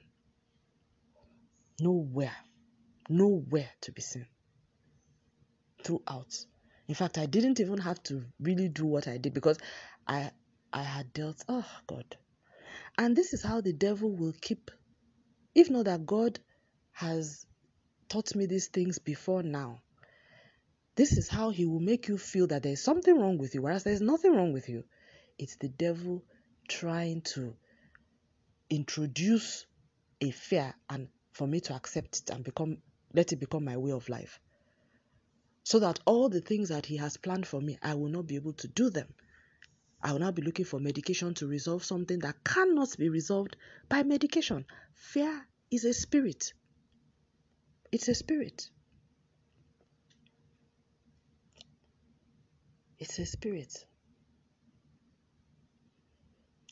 Nowhere 1.80 2.34
nowhere 3.08 3.70
to 3.80 3.92
be 3.92 4.02
seen 4.02 4.26
throughout. 5.86 6.34
In 6.88 6.94
fact, 6.94 7.18
I 7.18 7.26
didn't 7.26 7.60
even 7.60 7.78
have 7.78 8.02
to 8.04 8.24
really 8.40 8.68
do 8.68 8.84
what 8.86 9.08
I 9.08 9.18
did 9.18 9.34
because 9.34 9.58
I 10.06 10.30
I 10.72 10.82
had 10.82 11.12
dealt 11.12 11.44
oh 11.48 11.66
God. 11.86 12.16
And 12.98 13.16
this 13.16 13.32
is 13.32 13.42
how 13.42 13.60
the 13.60 13.72
devil 13.72 14.10
will 14.10 14.34
keep 14.40 14.70
if 15.54 15.70
not 15.70 15.86
that 15.86 16.04
God 16.04 16.38
has 16.92 17.46
taught 18.08 18.34
me 18.34 18.46
these 18.46 18.68
things 18.68 18.98
before 18.98 19.42
now. 19.42 19.80
This 20.96 21.12
is 21.16 21.28
how 21.28 21.50
he 21.50 21.66
will 21.66 21.80
make 21.80 22.08
you 22.08 22.18
feel 22.18 22.46
that 22.48 22.62
there's 22.62 22.82
something 22.82 23.18
wrong 23.18 23.38
with 23.38 23.54
you, 23.54 23.62
whereas 23.62 23.84
there's 23.84 24.00
nothing 24.00 24.34
wrong 24.34 24.52
with 24.52 24.68
you. 24.68 24.84
It's 25.38 25.56
the 25.56 25.68
devil 25.68 26.24
trying 26.68 27.20
to 27.34 27.54
introduce 28.70 29.66
a 30.20 30.30
fear 30.30 30.74
and 30.88 31.08
for 31.32 31.46
me 31.46 31.60
to 31.60 31.74
accept 31.74 32.22
it 32.22 32.30
and 32.30 32.42
become 32.42 32.78
let 33.12 33.32
it 33.32 33.36
become 33.36 33.64
my 33.64 33.76
way 33.76 33.92
of 33.92 34.08
life. 34.08 34.40
So 35.66 35.80
that 35.80 35.98
all 36.04 36.28
the 36.28 36.40
things 36.40 36.68
that 36.68 36.86
He 36.86 36.96
has 36.98 37.16
planned 37.16 37.44
for 37.44 37.60
me, 37.60 37.76
I 37.82 37.94
will 37.94 38.08
not 38.08 38.28
be 38.28 38.36
able 38.36 38.52
to 38.52 38.68
do 38.68 38.88
them. 38.88 39.12
I 40.00 40.12
will 40.12 40.20
now 40.20 40.30
be 40.30 40.40
looking 40.40 40.64
for 40.64 40.78
medication 40.78 41.34
to 41.34 41.48
resolve 41.48 41.84
something 41.84 42.20
that 42.20 42.44
cannot 42.44 42.96
be 42.96 43.08
resolved 43.08 43.56
by 43.88 44.04
medication. 44.04 44.64
Fear 44.94 45.44
is 45.72 45.84
a 45.84 45.92
spirit. 45.92 46.52
It's 47.90 48.06
a 48.06 48.14
spirit. 48.14 48.70
It's 53.00 53.18
a 53.18 53.26
spirit. 53.26 53.86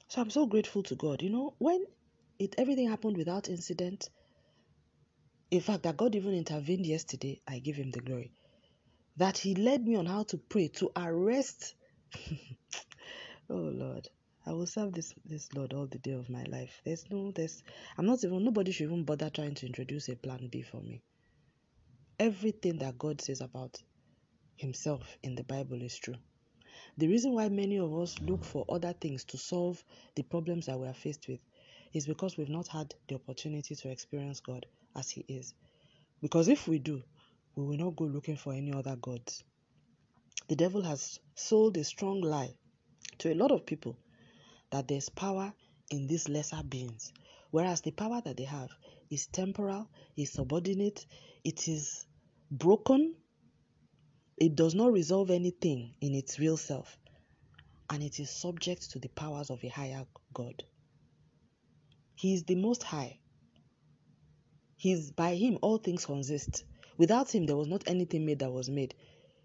So 0.07 0.21
I'm 0.21 0.31
so 0.31 0.47
grateful 0.47 0.85
to 0.85 0.95
God. 0.95 1.21
You 1.21 1.31
know, 1.31 1.55
when 1.59 1.85
it 2.39 2.55
everything 2.59 2.89
happened 2.89 3.17
without 3.17 3.49
incident, 3.49 4.09
in 5.51 5.63
fact, 5.63 5.83
that 5.83 5.97
God 5.97 6.15
even 6.15 6.33
intervened 6.33 6.87
yesterday, 6.87 7.41
I 7.49 7.59
give 7.59 7.75
him 7.75 7.91
the 7.91 8.01
glory. 8.01 8.31
That 9.17 9.39
he 9.39 9.55
led 9.55 9.87
me 9.87 9.97
on 9.97 10.07
how 10.07 10.25
to 10.25 10.39
pray 10.39 10.69
to 10.69 10.91
arrest. 10.97 11.75
oh 13.51 13.55
Lord, 13.55 14.09
I 14.47 14.53
will 14.53 14.67
serve 14.67 14.93
this 14.93 15.15
this 15.25 15.53
Lord 15.55 15.73
all 15.73 15.87
the 15.87 15.99
day 15.99 16.13
of 16.13 16.29
my 16.29 16.43
life. 16.45 16.81
There's 16.85 17.09
no 17.11 17.31
there's 17.31 17.63
I'm 17.97 18.07
not 18.07 18.25
even 18.25 18.45
nobody 18.45 18.73
should 18.73 18.85
even 18.85 19.05
bother 19.05 19.31
trying 19.31 19.55
to 19.57 19.67
introduce 19.67 20.09
a 20.09 20.17
plan 20.17 20.49
B 20.51 20.63
for 20.63 20.81
me. 20.81 21.03
Everything 22.19 22.79
that 22.79 22.99
God 22.99 23.21
says 23.21 23.41
about 23.41 23.83
himself 24.57 25.19
in 25.23 25.35
the 25.35 25.45
Bible 25.45 25.83
is 25.83 25.97
true. 25.97 26.17
The 26.97 27.09
reason 27.09 27.33
why 27.33 27.49
many 27.49 27.79
of 27.79 27.93
us 27.97 28.19
look 28.21 28.45
for 28.45 28.65
other 28.69 28.93
things 28.93 29.25
to 29.25 29.39
solve 29.39 29.85
the 30.15 30.23
problems 30.23 30.67
that 30.67 30.79
we 30.79 30.87
are 30.87 30.95
faced 30.95 31.27
with 31.29 31.41
is 31.93 32.07
because 32.07 32.37
we've 32.37 32.49
not 32.49 32.69
had 32.69 32.95
the 33.09 33.15
opportunity 33.15 33.75
to 33.75 33.91
experience 33.91 34.41
God 34.41 34.67
as 34.97 35.11
He 35.11 35.25
is. 35.29 35.55
Because 36.21 36.49
if 36.49 36.69
we 36.69 36.79
do, 36.79 37.03
we 37.57 37.65
will 37.65 37.77
not 37.77 37.97
go 37.97 38.05
looking 38.05 38.37
for 38.37 38.53
any 38.53 38.73
other 38.73 38.97
gods. 38.97 39.45
The 40.49 40.57
devil 40.57 40.83
has 40.83 41.19
sold 41.35 41.77
a 41.77 41.85
strong 41.85 42.21
lie 42.21 42.55
to 43.19 43.33
a 43.33 43.35
lot 43.35 43.51
of 43.51 43.65
people 43.65 43.97
that 44.71 44.89
there's 44.89 45.09
power 45.09 45.53
in 45.91 46.07
these 46.07 46.29
lesser 46.29 46.63
beings, 46.63 47.13
whereas 47.51 47.81
the 47.81 47.93
power 47.93 48.21
that 48.25 48.37
they 48.37 48.45
have 48.45 48.71
is 49.11 49.27
temporal, 49.27 49.89
is 50.17 50.33
subordinate, 50.33 51.07
it 51.45 51.69
is 51.69 52.07
broken, 52.51 53.15
it 54.37 54.57
does 54.57 54.75
not 54.75 54.93
resolve 54.93 55.31
anything 55.31 55.95
in 56.01 56.15
its 56.15 56.39
real 56.39 56.57
self, 56.57 56.99
and 57.91 58.03
it 58.03 58.19
is 58.19 58.31
subject 58.31 58.91
to 58.91 58.99
the 58.99 59.09
powers 59.09 59.51
of 59.51 59.63
a 59.63 59.69
higher 59.69 60.05
God. 60.33 60.65
He 62.17 62.35
is 62.35 62.45
the 62.45 62.57
most 62.57 62.83
high. 62.83 63.19
He's 64.77 65.11
by 65.13 65.35
him 65.35 65.59
all 65.63 65.79
things 65.79 66.05
consist. 66.07 66.65
Without 66.97 67.35
him 67.35 67.47
there 67.47 67.57
was 67.57 67.69
not 67.69 67.89
anything 67.89 68.25
made 68.25 68.39
that 68.39 68.53
was 68.53 68.71
made. 68.71 68.95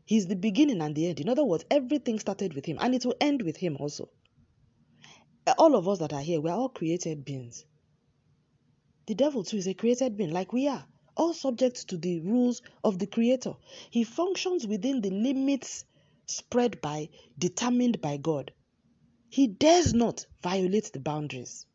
He's 0.06 0.28
the 0.28 0.36
beginning 0.36 0.82
and 0.82 0.96
the 0.96 1.08
end. 1.08 1.20
In 1.20 1.30
other 1.30 1.46
words, 1.46 1.66
everything 1.70 2.20
started 2.20 2.54
with 2.54 2.66
him 2.66 2.78
and 2.80 2.96
it 2.96 3.06
will 3.06 3.16
end 3.22 3.42
with 3.42 3.58
him 3.58 3.78
also. 3.80 4.10
All 5.58 5.76
of 5.76 5.88
us 5.88 6.00
that 6.00 6.14
are 6.14 6.22
here, 6.22 6.42
we 6.42 6.50
are 6.50 6.58
all 6.58 6.70
created 6.70 7.26
beings. 7.26 7.66
The 9.08 9.16
devil 9.16 9.44
too 9.44 9.58
is 9.58 9.68
a 9.68 9.74
created 9.74 10.18
being 10.18 10.32
like 10.32 10.54
we 10.54 10.68
are 10.68 10.86
all 11.18 11.34
subject 11.34 11.90
to 11.90 11.98
the 11.98 12.22
rules 12.22 12.62
of 12.84 12.98
the 12.98 13.08
Creator. 13.08 13.56
He 13.90 14.04
functions 14.04 14.66
within 14.66 15.02
the 15.02 15.10
limits 15.10 15.84
spread 16.28 16.80
by, 16.80 17.10
determined 17.38 18.00
by 18.02 18.18
God. 18.18 18.54
He 19.30 19.48
dares 19.48 19.94
not 19.94 20.26
violate 20.42 20.92
the 20.94 21.00
boundaries. 21.00 21.66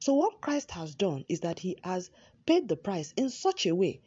So, 0.00 0.14
what 0.14 0.40
Christ 0.40 0.70
has 0.72 0.94
done 0.94 1.24
is 1.28 1.40
that 1.40 1.58
He 1.58 1.78
has 1.82 2.10
paid 2.46 2.68
the 2.68 2.76
price 2.76 3.12
in 3.16 3.28
such 3.28 3.66
a 3.66 3.74
way 3.74 4.00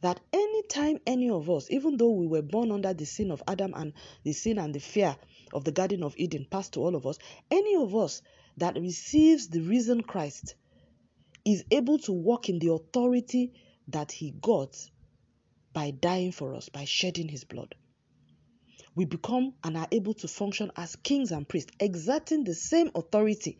that 0.00 0.20
anytime 0.32 0.98
any 1.06 1.30
of 1.30 1.48
us, 1.48 1.70
even 1.70 1.96
though 1.96 2.10
we 2.10 2.26
were 2.26 2.42
born 2.42 2.72
under 2.72 2.92
the 2.92 3.06
sin 3.06 3.30
of 3.30 3.42
Adam 3.46 3.72
and 3.76 3.92
the 4.24 4.32
sin 4.32 4.58
and 4.58 4.74
the 4.74 4.80
fear 4.80 5.16
of 5.52 5.64
the 5.64 5.70
Garden 5.70 6.02
of 6.02 6.14
Eden 6.16 6.46
passed 6.50 6.72
to 6.72 6.80
all 6.80 6.96
of 6.96 7.06
us, 7.06 7.18
any 7.50 7.76
of 7.76 7.94
us 7.94 8.20
that 8.56 8.76
receives 8.76 9.48
the 9.48 9.60
risen 9.60 10.02
Christ 10.02 10.54
is 11.44 11.64
able 11.70 11.98
to 12.00 12.12
walk 12.12 12.48
in 12.48 12.58
the 12.58 12.72
authority 12.72 13.52
that 13.88 14.10
he 14.10 14.32
got 14.40 14.76
by 15.72 15.90
dying 15.90 16.32
for 16.32 16.54
us, 16.54 16.68
by 16.68 16.84
shedding 16.84 17.28
his 17.28 17.44
blood. 17.44 17.74
We 18.94 19.04
become 19.04 19.54
and 19.64 19.76
are 19.76 19.88
able 19.90 20.14
to 20.14 20.28
function 20.28 20.70
as 20.76 20.96
kings 20.96 21.32
and 21.32 21.48
priests, 21.48 21.72
exerting 21.80 22.44
the 22.44 22.54
same 22.54 22.90
authority 22.94 23.58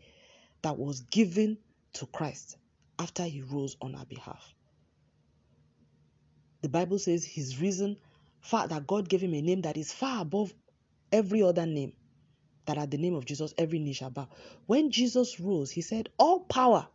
that 0.61 0.77
was 0.77 1.01
given 1.01 1.57
to 1.93 2.05
Christ 2.05 2.57
after 3.03 3.23
he 3.23 3.41
rose 3.41 3.75
on 3.81 3.95
our 3.95 4.05
behalf. 4.05 4.55
The 6.61 6.69
Bible 6.69 6.97
says 6.97 7.25
his 7.25 7.59
reason 7.59 7.97
far 8.39 8.65
that 8.69 8.87
God 8.87 9.09
gave 9.09 9.21
him 9.21 9.33
a 9.33 9.41
name 9.41 9.61
that 9.63 9.75
is 9.75 9.91
far 9.91 10.21
above 10.21 10.53
every 11.11 11.43
other 11.43 11.65
name. 11.65 11.91
That 12.65 12.77
at 12.77 12.91
the 12.91 12.97
name 12.97 13.13
of 13.13 13.25
Jesus, 13.25 13.53
every 13.57 13.79
knee 13.79 13.91
shall 13.91 14.09
bow. 14.09 14.29
When 14.67 14.89
Jesus 14.89 15.37
rose, 15.37 15.69
he 15.69 15.81
said, 15.81 16.07
All 16.17 16.39
power 16.39 16.87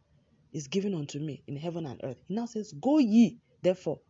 is 0.50 0.66
given 0.68 0.94
unto 0.94 1.18
me 1.18 1.42
in 1.46 1.56
heaven 1.56 1.84
and 1.84 2.00
earth. 2.02 2.16
He 2.26 2.34
now 2.34 2.46
says, 2.46 2.72
Go 2.72 2.96
ye, 2.96 3.36
therefore, 3.60 4.00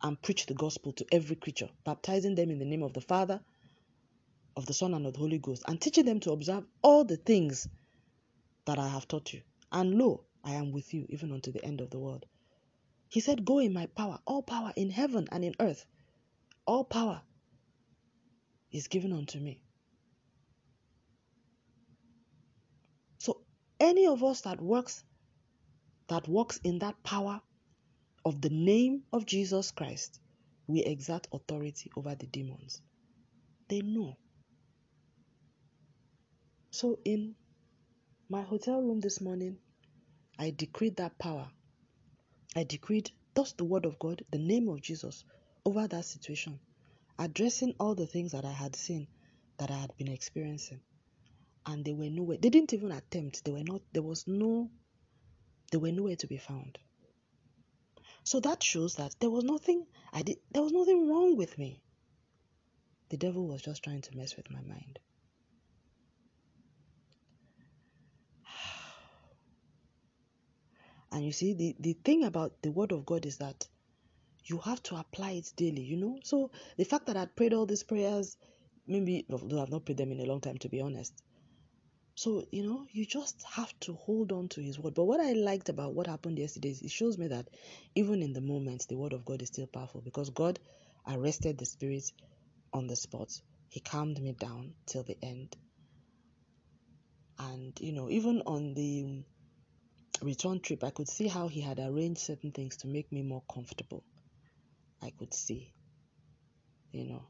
and 0.00 0.20
preach 0.22 0.46
the 0.46 0.54
gospel 0.54 0.92
to 0.92 1.06
every 1.10 1.34
creature, 1.34 1.68
baptizing 1.84 2.36
them 2.36 2.52
in 2.52 2.60
the 2.60 2.64
name 2.64 2.84
of 2.84 2.92
the 2.92 3.00
Father, 3.00 3.40
of 4.56 4.66
the 4.66 4.74
Son, 4.74 4.94
and 4.94 5.04
of 5.06 5.14
the 5.14 5.18
Holy 5.18 5.38
Ghost, 5.38 5.64
and 5.66 5.80
teaching 5.80 6.04
them 6.04 6.20
to 6.20 6.30
observe 6.30 6.64
all 6.82 7.04
the 7.04 7.16
things 7.16 7.68
that 8.66 8.78
I 8.78 8.88
have 8.88 9.08
taught 9.08 9.32
you. 9.32 9.40
And 9.72 9.96
lo, 9.96 10.22
I 10.44 10.52
am 10.52 10.72
with 10.72 10.92
you 10.94 11.06
even 11.08 11.32
unto 11.32 11.52
the 11.52 11.64
end 11.64 11.80
of 11.80 11.90
the 11.90 11.98
world. 11.98 12.26
He 13.08 13.20
said, 13.20 13.44
Go 13.44 13.58
in 13.58 13.72
my 13.72 13.86
power, 13.86 14.18
all 14.26 14.42
power 14.42 14.72
in 14.76 14.90
heaven 14.90 15.28
and 15.32 15.44
in 15.44 15.54
earth. 15.60 15.84
All 16.66 16.84
power 16.84 17.22
is 18.72 18.88
given 18.88 19.12
unto 19.12 19.38
me. 19.38 19.60
So 23.18 23.40
any 23.80 24.06
of 24.06 24.22
us 24.24 24.42
that 24.42 24.60
works 24.60 25.04
that 26.08 26.28
works 26.28 26.60
in 26.64 26.80
that 26.80 27.02
power 27.02 27.40
of 28.24 28.40
the 28.40 28.50
name 28.50 29.02
of 29.12 29.26
Jesus 29.26 29.70
Christ, 29.70 30.20
we 30.66 30.82
exert 30.82 31.26
authority 31.32 31.90
over 31.96 32.14
the 32.14 32.26
demons. 32.26 32.80
They 33.68 33.80
know. 33.80 34.16
So, 36.70 36.98
in 37.04 37.34
my 38.28 38.42
hotel 38.42 38.80
room 38.80 39.00
this 39.00 39.20
morning, 39.20 39.58
I 40.38 40.50
decreed 40.50 40.96
that 40.96 41.18
power. 41.18 41.48
I 42.56 42.64
decreed, 42.64 43.10
thus 43.34 43.52
the 43.52 43.64
word 43.64 43.84
of 43.86 43.98
God, 43.98 44.24
the 44.30 44.38
name 44.38 44.68
of 44.68 44.80
Jesus, 44.80 45.24
over 45.64 45.86
that 45.86 46.04
situation, 46.04 46.60
addressing 47.18 47.74
all 47.80 47.94
the 47.94 48.06
things 48.06 48.32
that 48.32 48.44
I 48.44 48.52
had 48.52 48.76
seen, 48.76 49.06
that 49.58 49.70
I 49.70 49.78
had 49.78 49.96
been 49.96 50.08
experiencing. 50.08 50.80
And 51.66 51.84
they 51.84 51.92
were 51.92 52.10
nowhere. 52.10 52.38
They 52.38 52.50
didn't 52.50 52.74
even 52.74 52.92
attempt. 52.92 53.44
They 53.44 53.52
were 53.52 53.64
not, 53.64 53.82
there 53.92 54.02
was 54.02 54.26
no 54.26 54.70
they 55.70 55.78
were 55.78 55.90
nowhere 55.90 56.14
to 56.14 56.26
be 56.28 56.36
found. 56.36 56.78
So 58.22 58.38
that 58.40 58.62
shows 58.62 58.94
that 58.94 59.16
there 59.18 59.30
was 59.30 59.42
nothing 59.44 59.86
I 60.12 60.22
did 60.22 60.38
there 60.52 60.62
was 60.62 60.72
nothing 60.72 61.08
wrong 61.08 61.36
with 61.36 61.58
me. 61.58 61.82
The 63.08 63.16
devil 63.16 63.46
was 63.48 63.62
just 63.62 63.82
trying 63.82 64.02
to 64.02 64.16
mess 64.16 64.36
with 64.36 64.50
my 64.50 64.60
mind. 64.60 64.98
And 71.14 71.24
you 71.24 71.30
see, 71.30 71.54
the, 71.54 71.76
the 71.78 71.92
thing 71.92 72.24
about 72.24 72.60
the 72.60 72.72
word 72.72 72.90
of 72.90 73.06
God 73.06 73.24
is 73.24 73.38
that 73.38 73.68
you 74.46 74.58
have 74.58 74.82
to 74.82 74.96
apply 74.96 75.30
it 75.30 75.52
daily, 75.56 75.82
you 75.82 75.96
know? 75.96 76.18
So 76.24 76.50
the 76.76 76.82
fact 76.82 77.06
that 77.06 77.16
I 77.16 77.26
prayed 77.26 77.54
all 77.54 77.66
these 77.66 77.84
prayers, 77.84 78.36
maybe 78.88 79.24
though 79.28 79.62
I've 79.62 79.70
not 79.70 79.84
prayed 79.84 79.98
them 79.98 80.10
in 80.10 80.18
a 80.18 80.24
long 80.24 80.40
time 80.40 80.58
to 80.58 80.68
be 80.68 80.80
honest, 80.80 81.14
so, 82.16 82.44
you 82.50 82.64
know, 82.64 82.84
you 82.90 83.06
just 83.06 83.44
have 83.54 83.72
to 83.80 83.94
hold 83.94 84.32
on 84.32 84.48
to 84.50 84.60
his 84.60 84.76
word. 84.76 84.94
But 84.94 85.04
what 85.04 85.20
I 85.20 85.34
liked 85.34 85.68
about 85.68 85.94
what 85.94 86.08
happened 86.08 86.38
yesterday 86.38 86.70
is 86.70 86.82
it 86.82 86.90
shows 86.90 87.16
me 87.16 87.28
that 87.28 87.48
even 87.94 88.20
in 88.20 88.32
the 88.32 88.40
moment, 88.40 88.86
the 88.88 88.96
word 88.96 89.12
of 89.12 89.24
God 89.24 89.40
is 89.40 89.48
still 89.48 89.68
powerful 89.68 90.00
because 90.00 90.30
God 90.30 90.58
arrested 91.08 91.58
the 91.58 91.66
spirit 91.66 92.10
on 92.72 92.88
the 92.88 92.96
spot. 92.96 93.30
He 93.68 93.78
calmed 93.78 94.20
me 94.20 94.32
down 94.32 94.74
till 94.86 95.04
the 95.04 95.16
end. 95.22 95.56
And, 97.38 97.72
you 97.80 97.92
know, 97.92 98.10
even 98.10 98.42
on 98.46 98.74
the 98.74 99.24
return 100.22 100.60
trip, 100.60 100.84
I 100.84 100.90
could 100.90 101.08
see 101.08 101.28
how 101.28 101.48
he 101.48 101.60
had 101.60 101.78
arranged 101.78 102.20
certain 102.20 102.52
things 102.52 102.76
to 102.78 102.86
make 102.86 103.10
me 103.12 103.22
more 103.22 103.42
comfortable. 103.52 104.04
I 105.02 105.10
could 105.10 105.34
see, 105.34 105.72
you 106.92 107.04
know, 107.04 107.22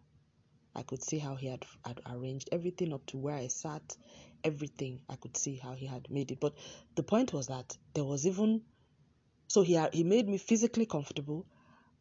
I 0.75 0.83
could 0.83 1.03
see 1.03 1.19
how 1.19 1.37
he 1.37 1.47
had, 1.49 1.65
had 1.85 2.01
arranged 2.11 2.49
everything 2.53 2.93
up 2.93 3.07
to 3.07 3.19
where 3.19 3.35
I 3.37 3.49
sat, 3.49 3.97
everything. 4.43 5.01
I 5.09 5.17
could 5.17 5.37
see 5.37 5.57
how 5.57 5.73
he 5.75 5.87
had 5.87 6.11
made 6.11 6.31
it. 6.31 6.41
But 6.41 6.55
the 6.97 7.03
point 7.03 7.33
was 7.33 7.47
that 7.49 7.77
there 7.95 8.05
was 8.05 8.27
even 8.27 8.63
so 9.49 9.63
he 9.63 9.79
he 9.93 10.05
made 10.05 10.29
me 10.29 10.39
physically 10.39 10.87
comfortable, 10.87 11.47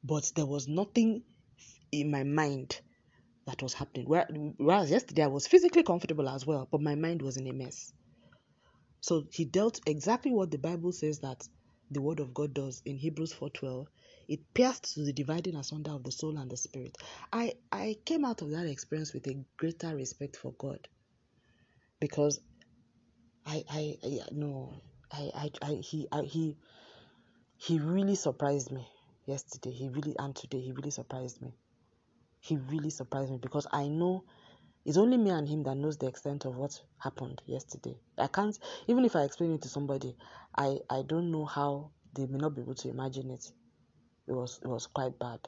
but 0.04 0.32
there 0.36 0.46
was 0.46 0.68
nothing 0.68 1.24
in 1.92 2.10
my 2.10 2.24
mind 2.24 2.80
that 3.46 3.62
was 3.62 3.74
happening. 3.74 4.08
Whereas 4.08 4.90
yesterday 4.90 5.24
I 5.24 5.28
was 5.28 5.48
physically 5.48 5.84
comfortable 5.84 6.30
as 6.30 6.46
well, 6.46 6.68
but 6.72 6.82
my 6.82 6.96
mind 6.96 7.22
was 7.22 7.38
in 7.38 7.48
a 7.48 7.54
mess. 7.54 7.94
So 9.04 9.26
he 9.34 9.44
dealt 9.44 9.82
exactly 9.86 10.32
what 10.32 10.50
the 10.50 10.58
Bible 10.58 10.94
says 10.94 11.20
that 11.20 11.46
the 11.92 12.02
word 12.02 12.22
of 12.22 12.34
God 12.34 12.54
does 12.54 12.82
in 12.86 12.96
Hebrews 12.96 13.34
4:12. 13.34 13.88
It 14.30 14.54
pierced 14.54 14.94
to 14.94 15.04
the 15.04 15.12
dividing 15.12 15.58
asunder 15.58 15.92
of 15.92 16.06
the 16.06 16.12
soul 16.14 16.38
and 16.38 16.50
the 16.50 16.56
spirit. 16.56 16.98
I 17.34 17.56
I 17.70 17.98
came 18.06 18.24
out 18.24 18.42
of 18.42 18.52
that 18.52 18.66
experience 18.66 19.14
with 19.14 19.28
a 19.28 19.44
greater 19.58 19.94
respect 19.94 20.38
for 20.38 20.54
God 20.54 20.88
because 22.00 22.40
I 23.46 23.66
I, 23.70 23.98
no 24.32 24.82
I, 25.12 25.32
I 25.36 25.52
I 25.62 25.74
he 25.76 26.08
I, 26.10 26.22
he 26.22 26.56
he 27.58 27.80
really 27.80 28.16
surprised 28.16 28.72
me 28.72 28.88
yesterday. 29.26 29.72
He 29.72 29.90
really 29.90 30.16
and 30.18 30.34
today 30.34 30.62
he 30.62 30.72
really 30.72 30.92
surprised 30.92 31.42
me. 31.42 31.54
He 32.40 32.56
really 32.56 32.90
surprised 32.90 33.32
me 33.32 33.38
because 33.38 33.68
I 33.70 33.90
know 33.90 34.24
it's 34.86 34.98
only 34.98 35.18
me 35.18 35.30
and 35.30 35.48
him 35.48 35.64
that 35.64 35.76
knows 35.76 35.98
the 35.98 36.08
extent 36.08 36.46
of 36.46 36.56
what 36.56 36.82
happened 36.98 37.42
yesterday. 37.46 37.96
I 38.18 38.28
can't 38.28 38.58
even 38.88 39.06
if 39.06 39.16
I 39.16 39.24
explain 39.24 39.54
it 39.54 39.62
to 39.64 39.70
somebody, 39.70 40.16
I 40.56 40.80
I 40.90 41.04
don't 41.04 41.32
know 41.32 41.46
how 41.46 41.92
they 42.14 42.26
may 42.26 42.38
not 42.38 42.56
be 42.56 42.62
able 42.62 42.76
to 42.76 42.90
imagine 42.90 43.32
it. 43.32 43.52
It 44.28 44.34
was 44.34 44.60
it 44.64 44.68
was 44.68 44.88
quite 44.88 45.18
bad. 45.20 45.40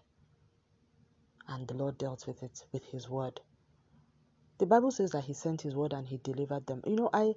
And 1.48 1.68
the 1.68 1.76
Lord 1.76 1.98
dealt 1.98 2.26
with 2.28 2.42
it 2.44 2.66
with 2.72 2.84
his 2.86 3.10
word. 3.10 3.40
The 4.58 4.66
Bible 4.66 4.92
says 4.92 5.12
that 5.12 5.26
He 5.26 5.34
sent 5.34 5.62
His 5.62 5.76
word 5.76 5.92
and 5.92 6.08
He 6.08 6.18
delivered 6.18 6.66
them. 6.66 6.82
You 6.86 6.96
know, 6.96 7.10
I, 7.14 7.36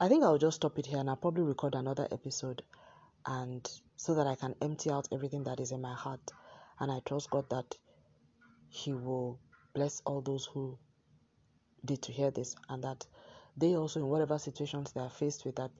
I 0.00 0.08
think 0.08 0.24
I'll 0.24 0.38
just 0.38 0.56
stop 0.56 0.78
it 0.78 0.86
here 0.86 0.98
and 0.98 1.10
I'll 1.10 1.16
probably 1.16 1.42
record 1.42 1.74
another 1.74 2.08
episode, 2.10 2.62
and 3.26 3.70
so 3.96 4.14
that 4.14 4.26
I 4.26 4.36
can 4.36 4.54
empty 4.62 4.90
out 4.90 5.08
everything 5.12 5.44
that 5.44 5.60
is 5.60 5.70
in 5.72 5.82
my 5.82 5.92
heart, 5.94 6.32
and 6.80 6.90
I 6.90 7.00
trust 7.04 7.28
God 7.30 7.50
that 7.50 7.76
He 8.70 8.94
will 8.94 9.38
bless 9.74 10.00
all 10.06 10.22
those 10.22 10.46
who 10.46 10.78
to 11.94 12.10
hear 12.10 12.32
this, 12.32 12.56
and 12.68 12.82
that 12.82 13.06
they 13.56 13.76
also, 13.76 14.00
in 14.00 14.06
whatever 14.06 14.38
situations 14.38 14.90
they 14.92 15.00
are 15.00 15.08
faced 15.10 15.44
with, 15.44 15.56
that 15.56 15.70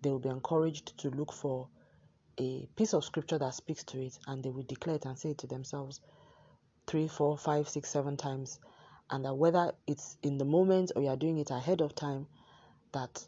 they 0.00 0.08
will 0.10 0.18
be 0.18 0.28
encouraged 0.30 0.96
to 0.98 1.10
look 1.10 1.32
for 1.32 1.68
a 2.38 2.66
piece 2.76 2.94
of 2.94 3.04
scripture 3.04 3.38
that 3.38 3.54
speaks 3.54 3.84
to 3.84 4.00
it, 4.00 4.18
and 4.26 4.42
they 4.42 4.50
will 4.50 4.62
declare 4.62 4.96
it 4.96 5.04
and 5.04 5.18
say 5.18 5.30
it 5.30 5.38
to 5.38 5.46
themselves 5.46 6.00
three, 6.86 7.08
four, 7.08 7.36
five, 7.36 7.68
six, 7.68 7.90
seven 7.90 8.16
times, 8.16 8.58
and 9.10 9.24
that 9.24 9.34
whether 9.34 9.72
it's 9.86 10.16
in 10.22 10.38
the 10.38 10.44
moment 10.44 10.92
or 10.96 11.02
you 11.02 11.08
are 11.08 11.16
doing 11.16 11.38
it 11.38 11.50
ahead 11.50 11.80
of 11.80 11.94
time, 11.94 12.26
that 12.92 13.26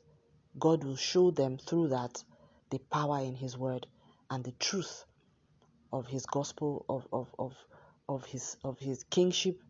God 0.59 0.85
will 0.85 0.97
show 0.97 1.31
them 1.31 1.59
through 1.59 1.89
that 1.89 2.23
the 2.71 2.79
power 2.79 3.21
in 3.21 3.35
His 3.37 3.57
word 3.59 3.87
and 4.31 4.45
the 4.45 4.53
truth 4.53 5.05
of 5.93 6.07
His 6.09 6.27
gospel 6.27 6.85
of 6.89 7.07
of 7.13 7.35
of 7.39 7.55
of 8.09 8.25
His 8.25 8.57
of 8.65 8.79
His 8.79 9.05
kingship 9.05 9.61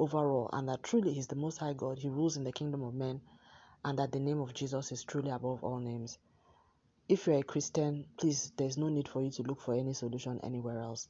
overall, 0.00 0.50
and 0.54 0.68
that 0.68 0.82
truly 0.84 1.14
He's 1.14 1.28
the 1.28 1.36
Most 1.36 1.58
High 1.58 1.74
God. 1.74 2.00
He 2.00 2.08
rules 2.10 2.38
in 2.38 2.44
the 2.44 2.52
kingdom 2.52 2.82
of 2.82 2.94
men, 2.94 3.22
and 3.84 3.98
that 4.00 4.12
the 4.12 4.20
name 4.20 4.40
of 4.40 4.54
Jesus 4.54 4.92
is 4.92 5.04
truly 5.04 5.30
above 5.30 5.64
all 5.64 5.80
names. 5.80 6.18
If 7.08 7.26
you're 7.26 7.38
a 7.38 7.44
Christian, 7.44 8.06
please, 8.18 8.52
there's 8.58 8.78
no 8.78 8.88
need 8.88 9.08
for 9.08 9.22
you 9.22 9.30
to 9.32 9.44
look 9.44 9.60
for 9.62 9.74
any 9.74 9.94
solution 9.94 10.40
anywhere 10.44 10.80
else. 10.80 11.08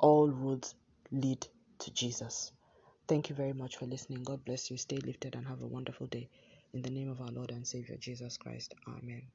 All 0.00 0.30
roads 0.30 0.74
lead 1.12 1.46
to 1.80 1.92
Jesus. 1.92 2.52
Thank 3.08 3.30
you 3.30 3.36
very 3.36 3.54
much 3.54 3.76
for 3.78 3.86
listening. 3.86 4.24
God 4.24 4.44
bless 4.44 4.70
you. 4.70 4.78
Stay 4.78 4.98
lifted 4.98 5.36
and 5.36 5.46
have 5.48 5.62
a 5.62 5.68
wonderful 5.68 6.08
day. 6.08 6.30
In 6.74 6.82
the 6.82 6.90
name 6.90 7.10
of 7.10 7.20
our 7.20 7.32
Lord 7.32 7.52
and 7.52 7.66
Savior 7.66 7.96
Jesus 7.98 8.38
Christ. 8.38 8.74
Amen. 8.88 9.30